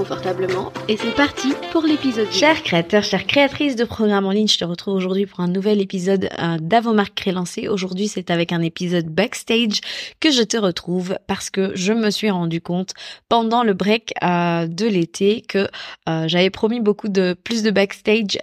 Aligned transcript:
confortablement 0.00 0.72
et 0.88 0.96
c'est 0.96 1.14
parti 1.14 1.52
pour 1.72 1.82
l'épisode. 1.82 2.32
Chers 2.32 2.62
créateurs, 2.62 3.04
chères 3.04 3.26
créatrices 3.26 3.76
de 3.76 3.84
programmes 3.84 4.24
en 4.24 4.30
ligne, 4.30 4.48
je 4.48 4.56
te 4.56 4.64
retrouve 4.64 4.94
aujourd'hui 4.94 5.26
pour 5.26 5.40
un 5.40 5.46
nouvel 5.46 5.78
épisode 5.78 6.30
euh, 6.38 6.56
d'Avomark 6.58 7.14
Crélancé. 7.14 7.68
Aujourd'hui, 7.68 8.08
c'est 8.08 8.30
avec 8.30 8.50
un 8.50 8.62
épisode 8.62 9.08
backstage 9.08 9.82
que 10.18 10.30
je 10.30 10.42
te 10.42 10.56
retrouve 10.56 11.18
parce 11.26 11.50
que 11.50 11.72
je 11.74 11.92
me 11.92 12.10
suis 12.10 12.30
rendu 12.30 12.62
compte 12.62 12.94
pendant 13.28 13.62
le 13.62 13.74
break 13.74 14.14
euh, 14.24 14.66
de 14.66 14.86
l'été 14.86 15.42
que 15.42 15.68
euh, 16.08 16.26
j'avais 16.28 16.50
promis 16.50 16.80
beaucoup 16.80 17.10
de 17.10 17.36
plus 17.44 17.62
de 17.62 17.70
backstage 17.70 18.38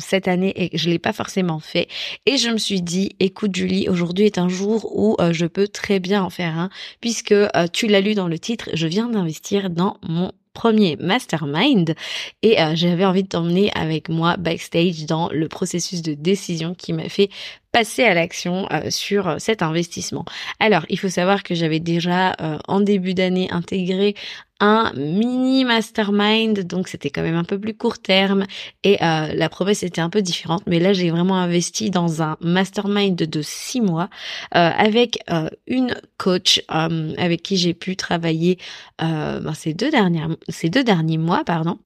cette 0.00 0.26
année 0.26 0.52
et 0.56 0.76
je 0.76 0.90
l'ai 0.90 0.98
pas 0.98 1.12
forcément 1.12 1.60
fait. 1.60 1.86
Et 2.26 2.38
je 2.38 2.50
me 2.50 2.58
suis 2.58 2.82
dit, 2.82 3.14
écoute 3.20 3.54
Julie, 3.54 3.88
aujourd'hui 3.88 4.24
est 4.24 4.38
un 4.38 4.48
jour 4.48 4.90
où 4.98 5.16
je 5.30 5.46
peux 5.46 5.68
très 5.68 6.00
bien 6.00 6.24
en 6.24 6.30
faire 6.30 6.58
un, 6.58 6.70
puisque 7.00 7.34
tu 7.72 7.86
l'as 7.86 8.00
lu 8.00 8.14
dans 8.14 8.26
le 8.26 8.38
titre, 8.40 8.68
je 8.72 8.88
viens 8.88 9.08
d'investir 9.08 9.70
dans 9.70 9.96
mon 10.02 10.32
premier 10.58 10.96
mastermind 10.96 11.94
et 12.42 12.56
j'avais 12.74 13.04
envie 13.04 13.22
de 13.22 13.28
t'emmener 13.28 13.70
avec 13.76 14.08
moi 14.08 14.36
backstage 14.36 15.06
dans 15.06 15.28
le 15.30 15.46
processus 15.46 16.02
de 16.02 16.14
décision 16.14 16.74
qui 16.74 16.92
m'a 16.92 17.08
fait 17.08 17.30
passer 17.70 18.02
à 18.02 18.12
l'action 18.12 18.66
sur 18.88 19.36
cet 19.38 19.62
investissement. 19.62 20.24
Alors, 20.58 20.84
il 20.88 20.98
faut 20.98 21.08
savoir 21.08 21.44
que 21.44 21.54
j'avais 21.54 21.78
déjà 21.78 22.34
en 22.66 22.80
début 22.80 23.14
d'année 23.14 23.48
intégré 23.52 24.16
un 24.60 24.92
mini 24.94 25.64
mastermind, 25.64 26.60
donc 26.66 26.88
c'était 26.88 27.10
quand 27.10 27.22
même 27.22 27.36
un 27.36 27.44
peu 27.44 27.58
plus 27.58 27.74
court 27.74 27.98
terme 27.98 28.44
et 28.82 29.02
euh, 29.02 29.32
la 29.34 29.48
promesse 29.48 29.82
était 29.82 30.00
un 30.00 30.10
peu 30.10 30.22
différente. 30.22 30.62
Mais 30.66 30.80
là, 30.80 30.92
j'ai 30.92 31.10
vraiment 31.10 31.36
investi 31.36 31.90
dans 31.90 32.22
un 32.22 32.36
mastermind 32.40 33.16
de 33.16 33.42
six 33.42 33.80
mois 33.80 34.08
euh, 34.54 34.70
avec 34.76 35.18
euh, 35.30 35.48
une 35.66 35.94
coach 36.16 36.62
avec 36.68 37.42
qui 37.42 37.56
j'ai 37.56 37.74
pu 37.74 37.96
travailler 37.96 38.58
ben, 38.98 39.54
ces 39.54 39.74
deux 39.74 39.90
dernières, 39.90 40.30
ces 40.48 40.68
deux 40.70 40.84
derniers 40.84 41.18
mois, 41.18 41.44
pardon. 41.44 41.78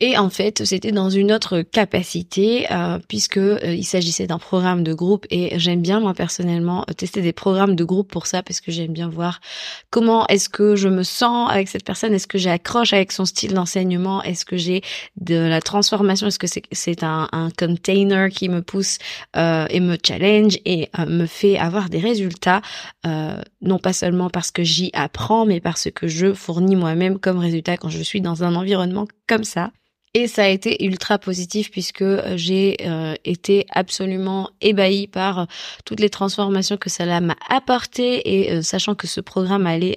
Et 0.00 0.18
en 0.18 0.28
fait, 0.28 0.62
c'était 0.66 0.92
dans 0.92 1.08
une 1.08 1.32
autre 1.32 1.62
capacité 1.62 2.70
euh, 2.70 2.98
puisque 3.08 3.38
euh, 3.38 3.58
il 3.64 3.84
s'agissait 3.84 4.26
d'un 4.26 4.38
programme 4.38 4.84
de 4.84 4.92
groupe 4.92 5.24
et 5.30 5.58
j'aime 5.58 5.80
bien 5.80 6.00
moi 6.00 6.12
personnellement 6.12 6.84
tester 6.98 7.22
des 7.22 7.32
programmes 7.32 7.74
de 7.74 7.82
groupe 7.82 8.10
pour 8.10 8.26
ça 8.26 8.42
parce 8.42 8.60
que 8.60 8.70
j'aime 8.70 8.92
bien 8.92 9.08
voir 9.08 9.40
comment 9.88 10.26
est-ce 10.26 10.50
que 10.50 10.76
je 10.76 10.90
me 10.90 11.02
sens 11.02 11.50
avec 11.50 11.68
cette 11.68 11.84
personne, 11.84 12.12
est-ce 12.12 12.26
que 12.26 12.36
j'accroche 12.36 12.92
avec 12.92 13.10
son 13.10 13.24
style 13.24 13.54
d'enseignement, 13.54 14.22
est-ce 14.22 14.44
que 14.44 14.58
j'ai 14.58 14.82
de 15.16 15.36
la 15.36 15.62
transformation, 15.62 16.26
est-ce 16.26 16.38
que 16.38 16.46
c'est 16.72 17.02
un, 17.02 17.30
un, 17.32 17.48
container 17.48 18.28
qui 18.28 18.50
me 18.50 18.60
pousse 18.60 18.98
euh, 19.36 19.64
et 19.70 19.80
me 19.80 19.96
challenge 20.06 20.58
et 20.66 20.90
euh, 20.98 21.06
me 21.06 21.24
fait 21.24 21.56
avoir 21.56 21.88
des 21.88 22.00
résultats 22.00 22.60
euh, 23.06 23.40
non 23.62 23.78
pas 23.78 23.94
seulement 23.94 24.28
parce 24.28 24.50
que 24.50 24.62
j'y 24.62 24.90
apprends 24.92 25.46
mais 25.46 25.60
parce 25.60 25.88
que 25.90 26.06
je 26.06 26.34
fournis 26.34 26.76
moi-même 26.76 27.18
comme 27.18 27.38
résultat 27.38 27.78
quand 27.78 27.88
je 27.88 28.02
suis 28.02 28.20
dans 28.20 28.44
un 28.44 28.54
environnement 28.56 29.06
comme 29.26 29.44
ça. 29.44 29.70
Et 30.18 30.28
ça 30.28 30.44
a 30.44 30.48
été 30.48 30.82
ultra 30.82 31.18
positif 31.18 31.70
puisque 31.70 32.00
euh, 32.00 32.38
j'ai 32.38 32.78
euh, 32.86 33.14
été 33.26 33.66
absolument 33.70 34.48
ébahie 34.62 35.08
par 35.08 35.40
euh, 35.40 35.44
toutes 35.84 36.00
les 36.00 36.08
transformations 36.08 36.78
que 36.78 36.88
cela 36.88 37.20
m'a 37.20 37.36
apporté 37.50 38.22
et 38.24 38.62
sachant 38.62 38.94
que 38.94 39.06
ce 39.06 39.20
programme 39.20 39.66
allait 39.66 39.96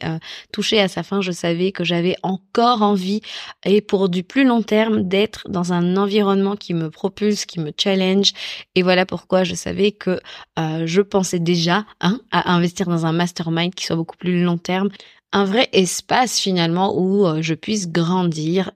toucher 0.51 0.81
à 0.81 0.89
sa 0.89 1.03
fin, 1.03 1.21
je 1.21 1.31
savais 1.31 1.71
que 1.71 1.85
j'avais 1.85 2.15
encore 2.21 2.81
envie 2.81 3.21
et 3.65 3.79
pour 3.79 4.09
du 4.09 4.23
plus 4.23 4.43
long 4.43 4.61
terme 4.61 5.03
d'être 5.03 5.47
dans 5.49 5.71
un 5.71 5.95
environnement 5.95 6.57
qui 6.57 6.73
me 6.73 6.89
propulse, 6.89 7.45
qui 7.45 7.59
me 7.59 7.71
challenge. 7.77 8.33
Et 8.75 8.83
voilà 8.83 9.05
pourquoi 9.05 9.43
je 9.43 9.55
savais 9.55 9.91
que 9.91 10.19
je 10.57 11.01
pensais 11.01 11.39
déjà 11.39 11.85
hein, 12.01 12.19
à 12.31 12.51
investir 12.51 12.87
dans 12.87 13.05
un 13.05 13.13
mastermind 13.13 13.73
qui 13.73 13.85
soit 13.85 13.95
beaucoup 13.95 14.17
plus 14.17 14.43
long 14.43 14.57
terme. 14.57 14.89
Un 15.31 15.45
vrai 15.45 15.69
espace 15.73 16.39
finalement 16.39 16.97
où 16.97 17.25
je 17.41 17.53
puisse 17.53 17.89
grandir 17.89 18.71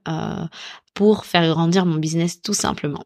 pour 0.94 1.26
faire 1.26 1.48
grandir 1.48 1.86
mon 1.86 1.98
business 1.98 2.42
tout 2.42 2.54
simplement. 2.54 3.04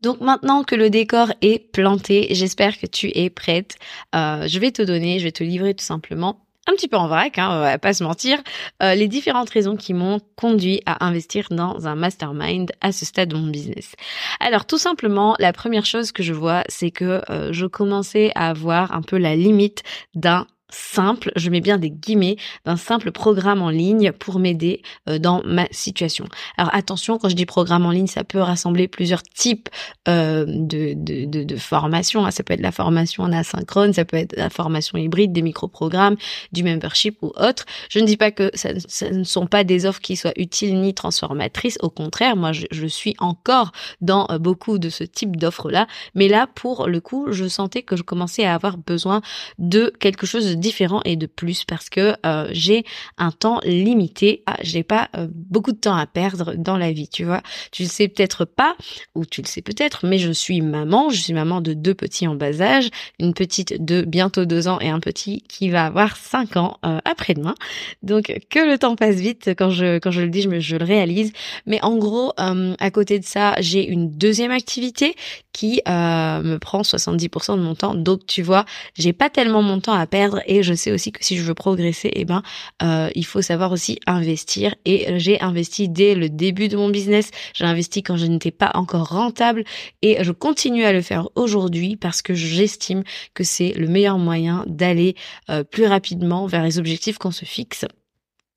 Donc 0.00 0.20
maintenant 0.20 0.64
que 0.64 0.74
le 0.74 0.90
décor 0.90 1.32
est 1.42 1.70
planté, 1.72 2.26
j'espère 2.30 2.78
que 2.78 2.86
tu 2.86 3.10
es 3.16 3.30
prête. 3.30 3.76
Euh, 4.14 4.48
je 4.48 4.58
vais 4.58 4.72
te 4.72 4.82
donner, 4.82 5.20
je 5.20 5.24
vais 5.24 5.32
te 5.32 5.44
livrer 5.44 5.74
tout 5.74 5.84
simplement 5.84 6.42
un 6.66 6.74
petit 6.74 6.88
peu 6.88 6.96
en 6.96 7.08
vrac, 7.08 7.38
hein, 7.38 7.48
on 7.50 7.60
va 7.60 7.78
pas 7.78 7.92
se 7.92 8.04
mentir, 8.04 8.38
euh, 8.82 8.94
les 8.94 9.08
différentes 9.08 9.50
raisons 9.50 9.76
qui 9.76 9.94
m'ont 9.94 10.20
conduit 10.36 10.80
à 10.86 11.04
investir 11.04 11.48
dans 11.50 11.88
un 11.88 11.96
mastermind 11.96 12.70
à 12.80 12.92
ce 12.92 13.04
stade 13.04 13.30
de 13.30 13.36
mon 13.36 13.48
business. 13.48 13.94
Alors 14.38 14.64
tout 14.64 14.78
simplement, 14.78 15.34
la 15.40 15.52
première 15.52 15.86
chose 15.86 16.12
que 16.12 16.22
je 16.22 16.32
vois, 16.32 16.62
c'est 16.68 16.92
que 16.92 17.22
euh, 17.30 17.52
je 17.52 17.66
commençais 17.66 18.30
à 18.36 18.50
avoir 18.50 18.94
un 18.94 19.02
peu 19.02 19.18
la 19.18 19.34
limite 19.34 19.82
d'un 20.14 20.46
simple, 20.74 21.32
je 21.36 21.50
mets 21.50 21.60
bien 21.60 21.78
des 21.78 21.90
guillemets, 21.90 22.36
d'un 22.64 22.76
simple 22.76 23.12
programme 23.12 23.62
en 23.62 23.70
ligne 23.70 24.12
pour 24.12 24.38
m'aider 24.38 24.82
euh, 25.08 25.18
dans 25.18 25.42
ma 25.44 25.66
situation. 25.70 26.26
Alors 26.56 26.74
attention, 26.74 27.18
quand 27.18 27.28
je 27.28 27.36
dis 27.36 27.46
programme 27.46 27.86
en 27.86 27.90
ligne, 27.90 28.06
ça 28.06 28.24
peut 28.24 28.40
rassembler 28.40 28.88
plusieurs 28.88 29.22
types 29.22 29.68
euh, 30.08 30.44
de, 30.46 30.94
de, 30.94 31.24
de, 31.26 31.44
de 31.44 31.56
formations. 31.56 32.24
Hein. 32.24 32.30
Ça 32.30 32.42
peut 32.42 32.54
être 32.54 32.60
la 32.60 32.72
formation 32.72 33.22
en 33.22 33.32
asynchrone, 33.32 33.92
ça 33.92 34.04
peut 34.04 34.16
être 34.16 34.36
la 34.36 34.50
formation 34.50 34.98
hybride, 34.98 35.32
des 35.32 35.42
micro-programmes, 35.42 36.16
du 36.52 36.62
membership 36.62 37.18
ou 37.22 37.32
autre. 37.36 37.64
Je 37.88 37.98
ne 37.98 38.06
dis 38.06 38.16
pas 38.16 38.30
que 38.30 38.50
ça, 38.54 38.72
ne 39.10 39.24
sont 39.24 39.46
pas 39.46 39.64
des 39.64 39.86
offres 39.86 40.00
qui 40.00 40.16
soient 40.16 40.32
utiles 40.36 40.80
ni 40.80 40.94
transformatrices. 40.94 41.78
Au 41.80 41.90
contraire, 41.90 42.36
moi, 42.36 42.52
je, 42.52 42.66
je 42.70 42.86
suis 42.86 43.14
encore 43.18 43.72
dans 44.00 44.26
euh, 44.30 44.38
beaucoup 44.38 44.78
de 44.78 44.88
ce 44.88 45.04
type 45.04 45.36
d'offres-là. 45.36 45.86
Mais 46.14 46.28
là, 46.28 46.46
pour 46.54 46.88
le 46.88 47.00
coup, 47.00 47.28
je 47.30 47.46
sentais 47.48 47.82
que 47.82 47.96
je 47.96 48.02
commençais 48.02 48.44
à 48.44 48.54
avoir 48.54 48.76
besoin 48.78 49.22
de 49.58 49.92
quelque 50.00 50.26
chose 50.26 50.46
de 50.46 50.54
différent 50.62 51.02
et 51.04 51.16
de 51.16 51.26
plus 51.26 51.64
parce 51.64 51.90
que 51.90 52.14
euh, 52.24 52.48
j'ai 52.52 52.84
un 53.18 53.30
temps 53.30 53.60
limité. 53.64 54.42
Ah, 54.46 54.56
j'ai 54.62 54.82
pas 54.82 55.10
euh, 55.16 55.26
beaucoup 55.30 55.72
de 55.72 55.76
temps 55.76 55.96
à 55.96 56.06
perdre 56.06 56.54
dans 56.54 56.78
la 56.78 56.92
vie, 56.92 57.08
tu 57.08 57.24
vois. 57.24 57.42
Tu 57.70 57.82
le 57.82 57.88
sais 57.88 58.08
peut-être 58.08 58.46
pas 58.46 58.76
ou 59.14 59.26
tu 59.26 59.42
le 59.42 59.46
sais 59.46 59.60
peut-être, 59.60 60.06
mais 60.06 60.16
je 60.16 60.32
suis 60.32 60.62
maman. 60.62 61.10
Je 61.10 61.20
suis 61.20 61.34
maman 61.34 61.60
de 61.60 61.74
deux 61.74 61.94
petits 61.94 62.26
en 62.26 62.34
bas 62.34 62.62
âge, 62.62 62.88
une 63.18 63.34
petite 63.34 63.84
de 63.84 64.02
bientôt 64.02 64.46
deux 64.46 64.68
ans 64.68 64.80
et 64.80 64.88
un 64.88 65.00
petit 65.00 65.42
qui 65.42 65.68
va 65.68 65.84
avoir 65.84 66.16
cinq 66.16 66.56
ans 66.56 66.78
euh, 66.86 66.98
après-demain. 67.04 67.54
Donc 68.02 68.32
que 68.48 68.58
le 68.60 68.78
temps 68.78 68.96
passe 68.96 69.16
vite 69.16 69.50
quand 69.58 69.70
je 69.70 69.98
quand 69.98 70.10
je 70.10 70.22
le 70.22 70.30
dis, 70.30 70.42
je, 70.42 70.48
me, 70.48 70.60
je 70.60 70.76
le 70.76 70.84
réalise. 70.84 71.32
Mais 71.66 71.82
en 71.82 71.96
gros, 71.96 72.32
à 72.36 72.90
côté 72.90 73.18
de 73.18 73.24
ça, 73.24 73.54
j'ai 73.60 73.86
une 73.86 74.10
deuxième 74.10 74.52
activité 74.52 75.14
qui 75.52 75.82
me 75.86 76.56
prend 76.58 76.82
70% 76.82 77.56
de 77.56 77.62
mon 77.62 77.74
temps. 77.74 77.94
Donc 77.94 78.26
tu 78.26 78.42
vois, 78.42 78.64
j'ai 78.94 79.12
pas 79.12 79.30
tellement 79.30 79.62
mon 79.62 79.80
temps 79.80 79.94
à 79.94 80.06
perdre 80.06 80.40
je 80.60 80.74
sais 80.74 80.92
aussi 80.92 81.12
que 81.12 81.24
si 81.24 81.38
je 81.38 81.42
veux 81.42 81.54
progresser, 81.54 82.10
eh 82.14 82.26
ben, 82.26 82.42
euh, 82.82 83.08
il 83.14 83.24
faut 83.24 83.40
savoir 83.40 83.72
aussi 83.72 83.98
investir. 84.06 84.74
Et 84.84 85.18
j'ai 85.18 85.40
investi 85.40 85.88
dès 85.88 86.14
le 86.14 86.28
début 86.28 86.68
de 86.68 86.76
mon 86.76 86.90
business. 86.90 87.30
J'ai 87.54 87.64
investi 87.64 88.02
quand 88.02 88.18
je 88.18 88.26
n'étais 88.26 88.50
pas 88.50 88.72
encore 88.74 89.08
rentable 89.08 89.64
et 90.02 90.22
je 90.22 90.32
continue 90.32 90.84
à 90.84 90.92
le 90.92 91.00
faire 91.00 91.28
aujourd'hui 91.34 91.96
parce 91.96 92.20
que 92.20 92.34
j'estime 92.34 93.02
que 93.32 93.44
c'est 93.44 93.72
le 93.72 93.88
meilleur 93.88 94.18
moyen 94.18 94.64
d'aller 94.66 95.14
euh, 95.48 95.64
plus 95.64 95.86
rapidement 95.86 96.46
vers 96.46 96.64
les 96.64 96.78
objectifs 96.78 97.18
qu'on 97.18 97.30
se 97.30 97.46
fixe. 97.46 97.86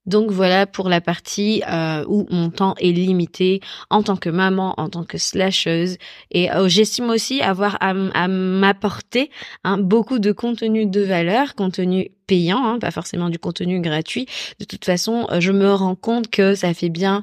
Donc 0.05 0.31
voilà 0.31 0.67
pour 0.67 0.89
la 0.89 1.01
partie 1.01 1.63
euh, 1.69 2.05
où 2.07 2.27
mon 2.29 2.49
temps 2.49 2.75
est 2.79 2.91
limité 2.91 3.61
en 3.89 4.03
tant 4.03 4.15
que 4.15 4.29
maman, 4.29 4.73
en 4.77 4.89
tant 4.89 5.03
que 5.03 5.17
slasheuse. 5.17 5.97
Et 6.31 6.51
euh, 6.51 6.67
j'estime 6.67 7.09
aussi 7.09 7.41
avoir 7.41 7.77
à, 7.81 7.93
m'apporter 8.27 9.29
hein, 9.63 9.77
beaucoup 9.77 10.19
de 10.19 10.31
contenu 10.31 10.85
de 10.85 11.01
valeur, 11.01 11.55
contenu 11.55 12.11
payant, 12.27 12.65
hein, 12.65 12.79
pas 12.79 12.91
forcément 12.91 13.29
du 13.29 13.39
contenu 13.39 13.79
gratuit. 13.79 14.27
De 14.59 14.65
toute 14.65 14.85
façon, 14.85 15.27
je 15.39 15.51
me 15.51 15.73
rends 15.73 15.95
compte 15.95 16.29
que 16.29 16.55
ça 16.55 16.73
fait 16.73 16.89
bien 16.89 17.21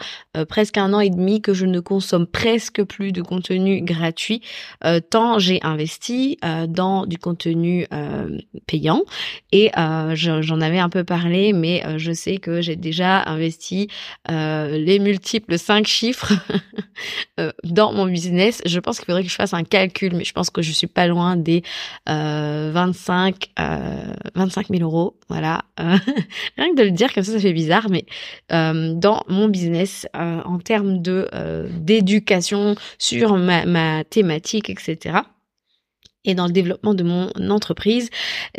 presque 0.49 0.79
un 0.79 0.93
an 0.93 1.01
et 1.01 1.11
demi 1.11 1.41
que 1.41 1.55
je 1.55 1.67
ne 1.67 1.81
consomme 1.81 2.27
presque 2.27 2.83
plus 2.85 3.13
de 3.13 3.23
contenu 3.23 3.83
gratuit, 3.83 4.43
tant 5.11 5.39
j'ai 5.39 5.61
investi 5.63 6.39
dans 6.69 7.07
du 7.07 7.19
contenu 7.19 7.87
payant. 8.67 9.03
Et 9.53 9.71
j'en 10.15 10.61
avais 10.61 10.79
un 10.79 10.89
peu 10.89 11.05
parlé, 11.05 11.53
mais 11.53 11.83
je 11.97 12.13
sais 12.13 12.39
que 12.39 12.61
j'ai 12.61 12.77
déjà 12.77 13.23
investi 13.25 13.89
les 14.29 14.99
multiples 14.99 15.59
cinq 15.59 15.87
chiffres 15.87 16.33
dans 17.65 17.93
mon 17.93 18.07
business. 18.07 18.63
Je 18.65 18.79
pense 18.81 18.99
qu'il 18.99 19.07
faudrait 19.07 19.23
que 19.25 19.31
je 19.31 19.35
fasse 19.35 19.55
un 19.55 19.65
calcul, 19.65 20.15
mais 20.15 20.25
je 20.25 20.33
pense 20.33 20.51
que 20.51 20.63
je 20.63 20.73
suis 20.73 20.87
pas 20.87 21.07
loin 21.07 21.37
des 21.37 21.63
25 22.07 23.51
25 24.35 24.69
000 24.69 24.83
euros. 24.83 24.92
Voilà, 25.29 25.63
rien 25.79 26.71
que 26.71 26.77
de 26.77 26.83
le 26.83 26.91
dire 26.91 27.13
comme 27.13 27.23
ça, 27.23 27.33
ça 27.33 27.41
fait 27.41 27.53
bizarre, 27.53 27.89
mais 27.91 28.05
dans 28.51 29.23
mon 29.29 29.49
business 29.49 30.07
en 30.15 30.59
termes 30.59 31.01
de 31.03 31.29
d'éducation 31.71 32.75
sur 32.99 33.37
ma 33.37 34.05
thématique, 34.05 34.71
etc 34.71 35.23
et 36.25 36.35
dans 36.35 36.47
le 36.47 36.53
développement 36.53 36.95
de 36.95 37.03
mon 37.03 37.31
entreprise. 37.51 38.11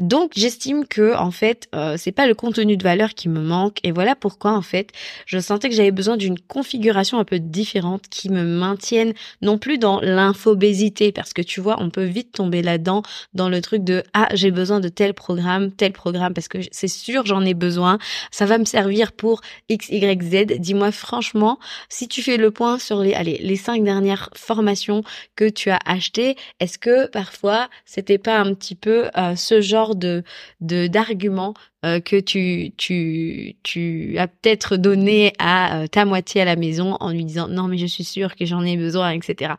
Donc 0.01 0.31
j'estime 0.35 0.85
que 0.85 1.15
en 1.15 1.31
fait 1.31 1.67
euh, 1.73 1.95
c'est 1.97 2.11
pas 2.11 2.27
le 2.27 2.35
contenu 2.35 2.75
de 2.77 2.83
valeur 2.83 3.13
qui 3.13 3.29
me 3.29 3.39
manque 3.39 3.77
et 3.83 3.91
voilà 3.91 4.15
pourquoi 4.15 4.51
en 4.51 4.61
fait 4.61 4.89
je 5.25 5.39
sentais 5.39 5.69
que 5.69 5.75
j'avais 5.75 5.91
besoin 5.91 6.17
d'une 6.17 6.39
configuration 6.39 7.19
un 7.19 7.23
peu 7.23 7.39
différente 7.39 8.03
qui 8.09 8.29
me 8.29 8.43
maintienne 8.43 9.13
non 9.41 9.57
plus 9.57 9.77
dans 9.77 10.01
l'infobésité 10.01 11.11
parce 11.11 11.33
que 11.33 11.41
tu 11.41 11.61
vois 11.61 11.77
on 11.79 11.89
peut 11.89 12.03
vite 12.03 12.33
tomber 12.33 12.61
là-dedans 12.61 13.01
dans 13.33 13.49
le 13.49 13.61
truc 13.61 13.83
de 13.83 14.03
ah 14.13 14.27
j'ai 14.33 14.51
besoin 14.51 14.79
de 14.79 14.89
tel 14.89 15.13
programme 15.13 15.71
tel 15.71 15.93
programme 15.93 16.33
parce 16.33 16.47
que 16.49 16.57
c'est 16.71 16.87
sûr 16.87 17.25
j'en 17.25 17.45
ai 17.45 17.53
besoin 17.53 17.97
ça 18.31 18.45
va 18.45 18.57
me 18.57 18.65
servir 18.65 19.13
pour 19.13 19.41
x 19.69 19.89
y 19.89 20.21
z 20.21 20.59
dis-moi 20.59 20.91
franchement 20.91 21.59
si 21.87 22.07
tu 22.07 22.21
fais 22.21 22.37
le 22.37 22.51
point 22.51 22.77
sur 22.77 22.99
les 22.99 23.13
allez 23.13 23.37
les 23.41 23.55
cinq 23.55 23.83
dernières 23.83 24.29
formations 24.35 25.03
que 25.35 25.47
tu 25.47 25.69
as 25.69 25.79
achetées 25.85 26.35
est-ce 26.59 26.77
que 26.77 27.07
parfois 27.07 27.52
c'était 27.85 28.17
pas 28.17 28.39
un 28.39 28.53
petit 28.53 28.75
peu 28.75 29.09
euh, 29.17 29.35
ce 29.35 29.61
genre 29.61 29.95
de 29.95 30.23
d'argument 30.61 31.53
euh, 31.85 31.99
que 31.99 32.19
tu, 32.19 32.71
tu, 32.77 33.55
tu 33.63 34.17
as 34.17 34.27
peut-être 34.27 34.77
donné 34.77 35.33
à 35.39 35.81
euh, 35.81 35.87
ta 35.87 36.05
moitié 36.05 36.41
à 36.41 36.45
la 36.45 36.55
maison 36.55 36.97
en 36.99 37.11
lui 37.11 37.25
disant 37.25 37.47
non 37.47 37.67
mais 37.67 37.77
je 37.77 37.85
suis 37.85 38.03
sûre 38.03 38.35
que 38.35 38.45
j'en 38.45 38.63
ai 38.63 38.77
besoin, 38.77 39.11
etc. 39.11 39.53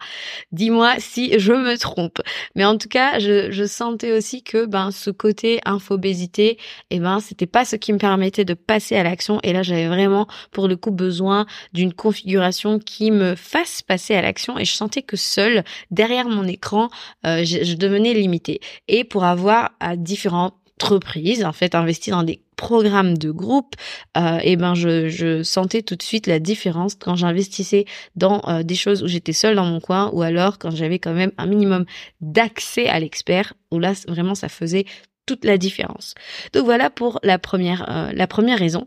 Dis-moi 0.52 0.94
si 0.98 1.38
je 1.38 1.52
me 1.52 1.76
trompe. 1.76 2.20
Mais 2.54 2.64
en 2.64 2.78
tout 2.78 2.88
cas, 2.88 3.18
je, 3.18 3.50
je 3.50 3.64
sentais 3.64 4.12
aussi 4.12 4.42
que 4.42 4.66
ben 4.66 4.90
ce 4.90 5.10
côté 5.10 5.60
infobésité, 5.64 6.52
et 6.52 6.58
eh 6.90 6.98
ben 7.00 7.20
c'était 7.20 7.46
pas 7.46 7.64
ce 7.64 7.76
qui 7.76 7.92
me 7.92 7.98
permettait 7.98 8.44
de 8.44 8.54
passer 8.54 8.96
à 8.96 9.02
l'action. 9.02 9.40
Et 9.42 9.52
là, 9.52 9.62
j'avais 9.62 9.88
vraiment 9.88 10.26
pour 10.50 10.68
le 10.68 10.76
coup 10.76 10.90
besoin 10.90 11.46
d'une 11.72 11.92
configuration 11.92 12.78
qui 12.78 13.10
me 13.10 13.34
fasse 13.34 13.82
passer 13.82 14.14
à 14.14 14.22
l'action. 14.22 14.58
Et 14.58 14.64
je 14.64 14.72
sentais 14.72 15.02
que 15.02 15.16
seule 15.16 15.64
derrière 15.90 16.28
mon 16.28 16.46
écran, 16.46 16.88
euh, 17.26 17.44
je, 17.44 17.64
je 17.64 17.74
devenais 17.74 18.14
limitée. 18.14 18.60
Et 18.88 19.04
pour 19.04 19.24
avoir 19.24 19.72
à 19.80 19.96
différentes 19.96 20.54
entreprise, 20.80 21.44
en 21.44 21.52
fait, 21.52 21.74
investi 21.74 22.10
dans 22.10 22.22
des 22.22 22.40
programmes 22.56 23.16
de 23.16 23.30
groupe, 23.30 23.74
euh, 24.16 24.38
et 24.42 24.56
ben 24.56 24.74
je, 24.74 25.08
je, 25.08 25.42
sentais 25.42 25.82
tout 25.82 25.96
de 25.96 26.02
suite 26.02 26.26
la 26.26 26.38
différence 26.38 26.94
quand 26.94 27.16
j'investissais 27.16 27.84
dans 28.16 28.42
euh, 28.48 28.62
des 28.62 28.74
choses 28.74 29.02
où 29.02 29.06
j'étais 29.06 29.32
seule 29.32 29.56
dans 29.56 29.64
mon 29.64 29.80
coin, 29.80 30.10
ou 30.12 30.22
alors 30.22 30.58
quand 30.58 30.70
j'avais 30.70 30.98
quand 30.98 31.14
même 31.14 31.32
un 31.38 31.46
minimum 31.46 31.84
d'accès 32.20 32.88
à 32.88 33.00
l'expert, 33.00 33.54
où 33.70 33.78
là 33.78 33.92
vraiment 34.08 34.34
ça 34.34 34.48
faisait 34.48 34.84
toute 35.26 35.44
la 35.44 35.58
différence. 35.58 36.14
Donc 36.52 36.64
voilà 36.64 36.90
pour 36.90 37.18
la 37.22 37.38
première 37.38 37.88
euh, 37.90 38.12
la 38.12 38.26
première 38.26 38.58
raison. 38.58 38.86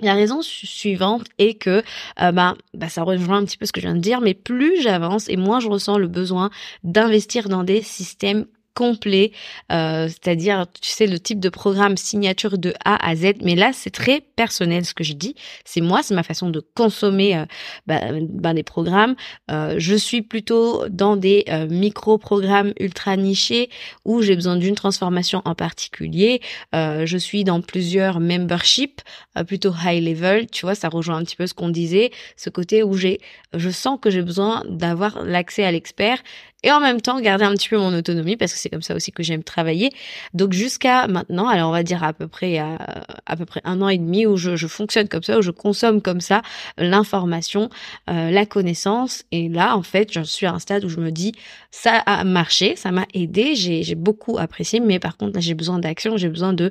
La 0.00 0.14
raison 0.14 0.42
suivante 0.42 1.28
est 1.38 1.54
que 1.54 1.82
euh, 2.20 2.32
bah, 2.32 2.56
bah, 2.74 2.88
ça 2.88 3.04
rejoint 3.04 3.38
un 3.38 3.44
petit 3.44 3.56
peu 3.56 3.64
ce 3.64 3.72
que 3.72 3.80
je 3.80 3.86
viens 3.86 3.94
de 3.94 4.00
dire, 4.00 4.20
mais 4.20 4.34
plus 4.34 4.82
j'avance 4.82 5.28
et 5.28 5.36
moins 5.36 5.60
je 5.60 5.68
ressens 5.68 5.98
le 5.98 6.08
besoin 6.08 6.50
d'investir 6.82 7.48
dans 7.48 7.62
des 7.62 7.80
systèmes 7.80 8.46
complet, 8.74 9.32
euh, 9.72 10.08
c'est-à-dire, 10.08 10.66
tu 10.80 10.90
sais, 10.90 11.06
le 11.06 11.18
type 11.18 11.40
de 11.40 11.48
programme 11.48 11.96
signature 11.96 12.58
de 12.58 12.74
A 12.84 13.08
à 13.08 13.14
Z. 13.16 13.34
Mais 13.42 13.54
là, 13.54 13.70
c'est 13.72 13.90
très 13.90 14.20
personnel 14.20 14.84
ce 14.84 14.94
que 14.94 15.04
je 15.04 15.12
dis. 15.14 15.34
C'est 15.64 15.80
moi, 15.80 16.02
c'est 16.02 16.14
ma 16.14 16.22
façon 16.22 16.50
de 16.50 16.60
consommer 16.74 17.36
euh, 17.36 17.46
bah, 17.86 18.00
bah, 18.20 18.52
des 18.52 18.62
programmes. 18.62 19.14
Euh, 19.50 19.76
je 19.78 19.94
suis 19.94 20.22
plutôt 20.22 20.88
dans 20.88 21.16
des 21.16 21.44
micro-programmes 21.70 22.72
ultra 22.80 23.16
nichés 23.16 23.70
où 24.04 24.22
j'ai 24.22 24.34
besoin 24.34 24.56
d'une 24.56 24.74
transformation 24.74 25.42
en 25.44 25.54
particulier. 25.54 26.40
je 26.72 27.16
suis 27.18 27.44
dans 27.44 27.60
plusieurs 27.60 28.20
memberships 28.20 29.00
plutôt 29.46 29.72
high 29.84 30.02
level. 30.02 30.46
Tu 30.50 30.66
vois, 30.66 30.74
ça 30.74 30.88
rejoint 30.88 31.16
un 31.16 31.24
petit 31.24 31.36
peu 31.36 31.46
ce 31.46 31.54
qu'on 31.54 31.68
disait, 31.68 32.10
ce 32.36 32.50
côté 32.50 32.82
où 32.82 32.94
j'ai, 32.94 33.20
je 33.54 33.70
sens 33.70 33.98
que 34.00 34.10
j'ai 34.10 34.22
besoin 34.22 34.62
d'avoir 34.68 35.22
l'accès 35.24 35.64
à 35.64 35.70
l'expert 35.70 36.18
et 36.64 36.72
en 36.72 36.80
même 36.80 37.00
temps 37.00 37.20
garder 37.20 37.44
un 37.44 37.52
petit 37.52 37.68
peu 37.68 37.76
mon 37.76 37.96
autonomie 37.96 38.36
parce 38.36 38.52
que 38.52 38.58
c'est 38.58 38.70
comme 38.70 38.82
ça 38.82 38.94
aussi 38.96 39.12
que 39.12 39.22
j'aime 39.22 39.44
travailler. 39.44 39.90
Donc 40.32 40.52
jusqu'à 40.52 41.06
maintenant, 41.06 41.46
alors 41.46 41.68
on 41.68 41.72
va 41.72 41.82
dire 41.82 42.02
à 42.02 42.12
peu 42.12 42.26
près 42.26 42.58
à, 42.58 42.78
à 43.26 43.36
peu 43.36 43.44
près 43.44 43.60
un 43.64 43.82
an 43.82 43.88
et 43.88 43.98
demi 43.98 44.26
où 44.26 44.36
je, 44.36 44.56
je 44.56 44.66
fonctionne 44.66 45.08
comme 45.08 45.22
ça, 45.22 45.38
où 45.38 45.42
je 45.42 45.50
consomme 45.50 46.00
comme 46.00 46.20
ça 46.20 46.42
l'information, 46.78 47.68
euh, 48.08 48.30
la 48.30 48.46
connaissance. 48.46 49.24
Et 49.30 49.48
là, 49.48 49.76
en 49.76 49.82
fait, 49.82 50.10
j'en 50.12 50.24
suis 50.24 50.46
à 50.46 50.52
un 50.54 50.58
stade 50.58 50.84
où 50.84 50.88
je 50.88 50.98
me 50.98 51.10
dis 51.10 51.32
ça 51.70 51.98
a 52.06 52.24
marché, 52.24 52.76
ça 52.76 52.90
m'a 52.90 53.06
aidé, 53.12 53.54
j'ai 53.54 53.94
beaucoup 53.94 54.38
apprécié, 54.38 54.80
mais 54.80 54.98
par 54.98 55.16
contre 55.16 55.34
là 55.34 55.40
j'ai 55.40 55.54
besoin 55.54 55.78
d'action, 55.78 56.16
j'ai 56.16 56.28
besoin 56.28 56.54
de 56.54 56.70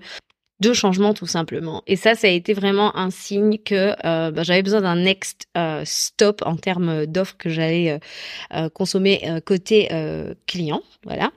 de 0.59 0.73
changement 0.73 1.13
tout 1.13 1.27
simplement. 1.27 1.83
Et 1.87 1.95
ça, 1.95 2.15
ça 2.15 2.27
a 2.27 2.29
été 2.29 2.53
vraiment 2.53 2.95
un 2.95 3.09
signe 3.09 3.57
que 3.57 3.95
euh, 4.05 4.31
bah, 4.31 4.43
j'avais 4.43 4.61
besoin 4.61 4.81
d'un 4.81 4.95
next 4.95 5.47
euh, 5.57 5.81
stop 5.85 6.41
en 6.45 6.55
termes 6.55 7.05
d'offres 7.05 7.35
que 7.37 7.49
j'allais 7.49 7.99
euh, 8.53 8.69
consommer 8.69 9.21
côté 9.45 9.89
client, 10.47 10.81
voilà. 11.03 11.31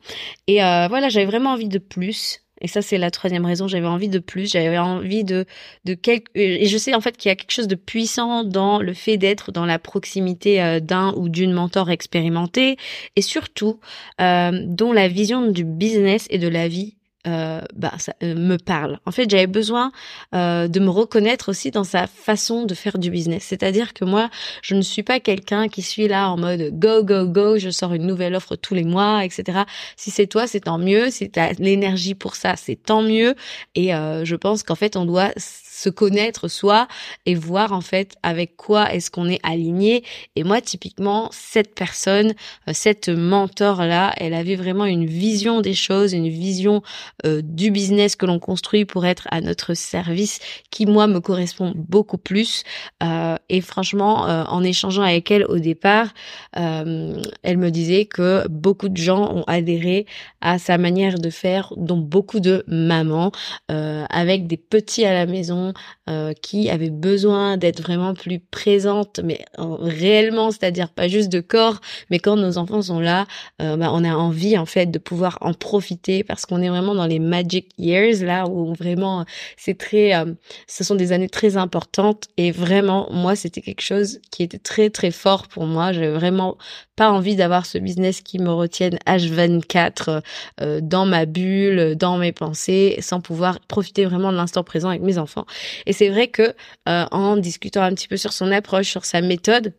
Et 0.46 0.58
voilà, 0.58 1.08
j'avais 1.08 1.26
vraiment 1.26 1.50
envie 1.50 1.68
de 1.68 1.78
plus. 1.78 2.42
Et 2.62 2.68
ça, 2.68 2.80
c'est 2.80 2.96
la 2.96 3.10
troisième 3.10 3.44
raison. 3.44 3.68
J'avais 3.68 3.86
envie 3.86 4.08
de 4.08 4.18
plus. 4.18 4.50
J'avais 4.50 4.78
envie 4.78 5.24
de 5.24 5.44
de 5.84 5.94
quelque. 5.94 6.30
Et 6.34 6.66
je 6.66 6.78
sais 6.78 6.94
en 6.94 7.02
fait 7.02 7.16
qu'il 7.16 7.28
y 7.28 7.32
a 7.32 7.36
quelque 7.36 7.52
chose 7.52 7.68
de 7.68 7.74
puissant 7.74 8.44
dans 8.44 8.80
le 8.80 8.94
fait 8.94 9.18
d'être 9.18 9.52
dans 9.52 9.66
la 9.66 9.78
proximité 9.78 10.80
d'un 10.80 11.12
ou 11.16 11.28
d'une 11.28 11.52
mentor 11.52 11.90
expérimentée, 11.90 12.76
et 13.14 13.22
surtout 13.22 13.78
dont 14.18 14.92
la 14.92 15.08
vision 15.08 15.50
du 15.50 15.64
business 15.64 16.26
et 16.30 16.38
de 16.38 16.48
la 16.48 16.68
vie 16.68 16.95
euh, 17.26 17.60
bah, 17.74 17.92
ça 17.98 18.14
euh, 18.22 18.34
me 18.34 18.56
parle. 18.56 18.98
En 19.04 19.10
fait, 19.10 19.28
j'avais 19.28 19.46
besoin 19.46 19.90
euh, 20.34 20.68
de 20.68 20.80
me 20.80 20.90
reconnaître 20.90 21.48
aussi 21.48 21.70
dans 21.70 21.84
sa 21.84 22.06
façon 22.06 22.64
de 22.64 22.74
faire 22.74 22.98
du 22.98 23.10
business. 23.10 23.44
C'est-à-dire 23.44 23.94
que 23.94 24.04
moi, 24.04 24.30
je 24.62 24.74
ne 24.74 24.82
suis 24.82 25.02
pas 25.02 25.18
quelqu'un 25.18 25.68
qui 25.68 25.82
suis 25.82 26.08
là 26.08 26.30
en 26.30 26.36
mode 26.36 26.78
go, 26.78 27.02
go, 27.02 27.26
go, 27.26 27.58
je 27.58 27.70
sors 27.70 27.92
une 27.94 28.06
nouvelle 28.06 28.34
offre 28.34 28.56
tous 28.56 28.74
les 28.74 28.84
mois, 28.84 29.24
etc. 29.24 29.60
Si 29.96 30.10
c'est 30.10 30.26
toi, 30.26 30.46
c'est 30.46 30.60
tant 30.60 30.78
mieux. 30.78 31.10
Si 31.10 31.30
tu 31.30 31.40
as 31.40 31.52
l'énergie 31.54 32.14
pour 32.14 32.36
ça, 32.36 32.54
c'est 32.56 32.76
tant 32.76 33.02
mieux. 33.02 33.34
Et 33.74 33.88
je 33.88 34.34
pense 34.34 34.62
qu'en 34.62 34.74
fait, 34.74 34.96
on 34.96 35.04
doit 35.04 35.30
se 35.76 35.90
connaître 35.90 36.48
soi 36.48 36.88
et 37.26 37.34
voir 37.34 37.72
en 37.72 37.82
fait 37.82 38.16
avec 38.22 38.56
quoi 38.56 38.94
est-ce 38.94 39.10
qu'on 39.10 39.28
est 39.28 39.40
aligné. 39.42 40.04
Et 40.34 40.42
moi, 40.42 40.62
typiquement, 40.62 41.28
cette 41.32 41.74
personne, 41.74 42.32
euh, 42.66 42.72
cette 42.72 43.10
mentor 43.10 43.84
là, 43.84 44.14
elle 44.16 44.32
avait 44.32 44.56
vraiment 44.56 44.86
une 44.86 45.04
vision 45.04 45.60
des 45.60 45.74
choses, 45.74 46.14
une 46.14 46.28
vision 46.28 46.82
euh, 47.26 47.42
du 47.44 47.70
business 47.70 48.16
que 48.16 48.24
l'on 48.24 48.38
construit 48.38 48.86
pour 48.86 49.04
être 49.04 49.28
à 49.30 49.42
notre 49.42 49.74
service, 49.74 50.38
qui 50.70 50.86
moi 50.86 51.06
me 51.06 51.20
correspond 51.20 51.74
beaucoup 51.76 52.18
plus. 52.18 52.62
Euh, 53.02 53.36
et 53.50 53.60
franchement, 53.60 54.22
en 54.26 54.62
échangeant 54.62 55.02
avec 55.02 55.30
elle 55.30 55.44
au 55.44 55.58
départ, 55.58 56.08
elle 56.52 57.58
me 57.58 57.70
disait 57.70 58.06
que 58.06 58.46
beaucoup 58.48 58.88
de 58.88 58.96
gens 58.96 59.30
ont 59.34 59.44
adhéré 59.46 60.06
à 60.40 60.58
sa 60.58 60.78
manière 60.78 61.18
de 61.18 61.30
faire, 61.30 61.72
dont 61.76 61.98
beaucoup 61.98 62.40
de 62.40 62.64
mamans, 62.66 63.30
avec 63.68 64.46
des 64.46 64.56
petits 64.56 65.04
à 65.04 65.12
la 65.12 65.26
maison 65.26 65.65
euh, 66.08 66.32
qui 66.32 66.70
avait 66.70 66.90
besoin 66.90 67.56
d'être 67.56 67.82
vraiment 67.82 68.14
plus 68.14 68.38
présente, 68.38 69.20
mais 69.22 69.44
réellement, 69.58 70.50
c'est-à-dire 70.50 70.90
pas 70.90 71.08
juste 71.08 71.30
de 71.30 71.40
corps, 71.40 71.80
mais 72.10 72.18
quand 72.18 72.36
nos 72.36 72.58
enfants 72.58 72.82
sont 72.82 73.00
là, 73.00 73.26
euh, 73.62 73.76
bah, 73.76 73.90
on 73.92 74.04
a 74.04 74.14
envie 74.14 74.56
en 74.58 74.66
fait 74.66 74.86
de 74.86 74.98
pouvoir 74.98 75.38
en 75.40 75.52
profiter 75.54 76.24
parce 76.24 76.46
qu'on 76.46 76.62
est 76.62 76.68
vraiment 76.68 76.94
dans 76.94 77.06
les 77.06 77.18
magic 77.18 77.70
years 77.78 78.22
là 78.22 78.46
où 78.46 78.74
vraiment 78.74 79.24
c'est 79.56 79.78
très, 79.78 80.14
euh, 80.14 80.32
ce 80.66 80.84
sont 80.84 80.94
des 80.94 81.12
années 81.12 81.28
très 81.28 81.56
importantes 81.56 82.24
et 82.36 82.50
vraiment 82.50 83.08
moi 83.10 83.36
c'était 83.36 83.60
quelque 83.60 83.80
chose 83.80 84.20
qui 84.30 84.42
était 84.42 84.58
très 84.58 84.90
très 84.90 85.10
fort 85.10 85.48
pour 85.48 85.66
moi. 85.66 85.92
J'avais 85.92 86.10
vraiment 86.10 86.56
pas 86.96 87.10
envie 87.10 87.36
d'avoir 87.36 87.66
ce 87.66 87.78
business 87.78 88.22
qui 88.22 88.38
me 88.38 88.50
retienne 88.50 88.98
H24 89.06 90.22
euh, 90.60 90.80
dans 90.82 91.04
ma 91.04 91.26
bulle, 91.26 91.94
dans 91.94 92.16
mes 92.16 92.32
pensées, 92.32 92.96
sans 93.00 93.20
pouvoir 93.20 93.60
profiter 93.60 94.06
vraiment 94.06 94.32
de 94.32 94.36
l'instant 94.36 94.64
présent 94.64 94.88
avec 94.88 95.02
mes 95.02 95.18
enfants. 95.18 95.46
Et 95.86 95.92
c'est 95.92 96.08
vrai 96.08 96.28
que 96.28 96.54
euh, 96.88 97.06
en 97.10 97.36
discutant 97.36 97.82
un 97.82 97.94
petit 97.94 98.08
peu 98.08 98.16
sur 98.16 98.32
son 98.32 98.50
approche, 98.52 98.88
sur 98.88 99.04
sa 99.04 99.20
méthode, 99.20 99.74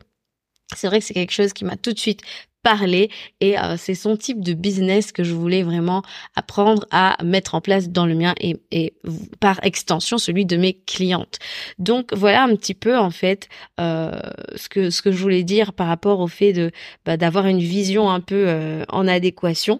c'est 0.76 0.88
vrai 0.88 1.00
que 1.00 1.06
c'est 1.06 1.14
quelque 1.14 1.32
chose 1.32 1.54
qui 1.54 1.66
m'a 1.66 1.78
tout 1.78 1.94
de 1.94 2.00
suite 2.00 2.22
parler 2.68 3.10
et 3.40 3.58
euh, 3.58 3.78
c'est 3.78 3.96
son 3.96 4.18
type 4.18 4.42
de 4.42 4.54
business 4.54 5.14
que 5.14 5.24
je 5.24 5.34
voulais 5.34 5.64
vraiment 5.64 6.02
apprendre 6.36 6.86
à 6.92 7.16
mettre 7.24 7.56
en 7.56 7.62
place 7.62 7.88
dans 7.88 8.06
le 8.06 8.14
mien 8.14 8.36
et, 8.42 8.94
par 9.40 9.64
extension 9.64 10.18
celui 10.18 10.46
de 10.46 10.58
mes 10.58 10.74
clientes. 10.74 11.40
Donc 11.80 12.14
voilà 12.14 12.44
un 12.44 12.54
petit 12.58 12.74
peu 12.74 12.98
en 12.98 13.10
fait 13.10 13.48
euh, 13.80 14.20
ce 14.58 14.68
que 14.68 14.90
ce 14.90 15.02
que 15.02 15.14
je 15.14 15.18
voulais 15.18 15.44
dire 15.44 15.72
par 15.72 15.88
rapport 15.88 16.20
au 16.20 16.28
fait 16.28 16.52
de 16.52 16.72
bah, 17.06 17.16
d'avoir 17.16 17.48
une 17.48 17.60
vision 17.60 18.10
un 18.10 18.20
peu 18.20 18.44
euh, 18.48 18.84
en 18.90 19.08
adéquation. 19.08 19.80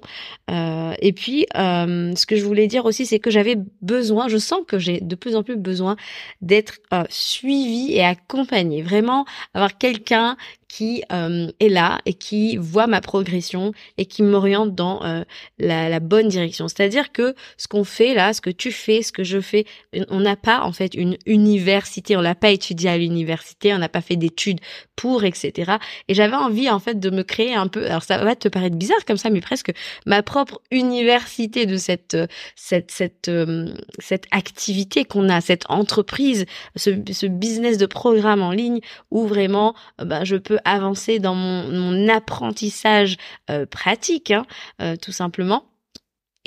Et 1.02 1.14
puis 1.14 1.46
ce 1.54 2.26
que 2.26 2.38
je 2.38 2.46
voulais 2.46 2.68
dire 2.68 2.86
aussi 2.86 3.06
c'est 3.06 3.20
que 3.20 3.30
j'avais 3.30 3.58
besoin, 3.82 4.30
je 4.30 4.38
sens 4.38 4.62
que 4.66 4.80
j'ai 4.80 5.02
de 5.02 5.16
plus 5.16 5.36
en 5.36 5.44
plus 5.44 5.58
besoin 5.58 5.98
d'être 6.42 6.76
suivi 7.10 7.92
et 7.92 8.04
accompagné, 8.04 8.82
vraiment 8.82 9.26
avoir 9.54 9.78
quelqu'un 9.78 10.38
qui 10.68 11.04
euh, 11.12 11.50
est 11.60 11.70
là 11.70 12.00
et 12.06 12.14
qui 12.14 12.58
voit 12.58 12.88
ma 12.88 13.02
progression 13.02 13.72
et 13.98 14.06
qui 14.06 14.22
m'oriente 14.24 14.76
dans 14.76 15.04
euh, 15.04 15.24
la, 15.60 16.00
bonne 16.00 16.28
direction. 16.28 16.68
C'est-à-dire 16.68 17.12
que 17.12 17.36
ce 17.58 17.68
qu'on 17.68 17.84
fait 17.84 18.14
là, 18.14 18.34
ce 18.34 18.42
que 18.42 18.50
tu 18.50 18.72
fais, 18.72 19.02
ce 19.02 19.12
que 19.12 19.24
je 19.24 19.40
fais, 19.40 19.66
on 20.10 20.20
n'a 20.20 20.36
pas 20.36 20.62
en 20.62 20.72
fait 20.72 20.94
une 20.94 21.18
université, 21.26 22.18
on 22.18 22.22
l'a 22.22 22.36
pas 22.36 22.52
étudié 22.52 22.90
à 22.90 22.98
l'université, 22.98 23.74
on 23.74 23.78
n'a 23.78 23.90
pas 23.90 24.02
fait 24.02 24.16
d'études 24.16 24.60
pour, 24.98 25.24
etc. 25.24 25.78
Et 26.10 26.14
j'avais 26.14 26.36
envie 26.36 26.70
en 26.70 26.80
fait 26.80 27.00
de 27.00 27.10
me 27.10 27.24
créer 27.24 27.56
un 27.56 27.68
peu, 27.68 27.86
alors 27.86 28.04
ça 28.04 28.18
va 28.18 28.36
te 28.36 28.50
paraître 28.50 28.76
bizarre 28.76 29.06
comme 29.06 29.16
ça, 29.16 29.30
mais 29.30 29.40
presque 29.40 29.72
ma 30.06 30.22
propre 30.22 30.62
université 30.72 31.66
de 31.66 31.78
cette 31.78 32.18
cette 32.56 32.92
cette 32.92 33.30
euh, 33.30 33.74
cette 34.00 34.26
activité 34.32 35.06
qu'on 35.06 35.30
a, 35.30 35.40
cette 35.40 35.70
entreprise, 35.70 36.46
ce, 36.76 36.90
ce 37.12 37.28
business 37.28 37.78
de 37.78 37.86
programme 37.86 38.42
en 38.42 38.52
ligne 38.52 38.82
où 39.12 39.28
vraiment 39.28 39.76
ben, 40.00 40.26
je 40.26 40.36
peux 40.36 40.60
avancer 40.66 41.20
dans 41.20 41.36
mon, 41.36 42.08
apprentissage 42.10 43.18
euh, 43.50 43.66
pratique, 43.66 44.32
hein, 44.32 44.46
euh, 44.82 44.96
tout 44.96 45.12
simplement 45.12 45.66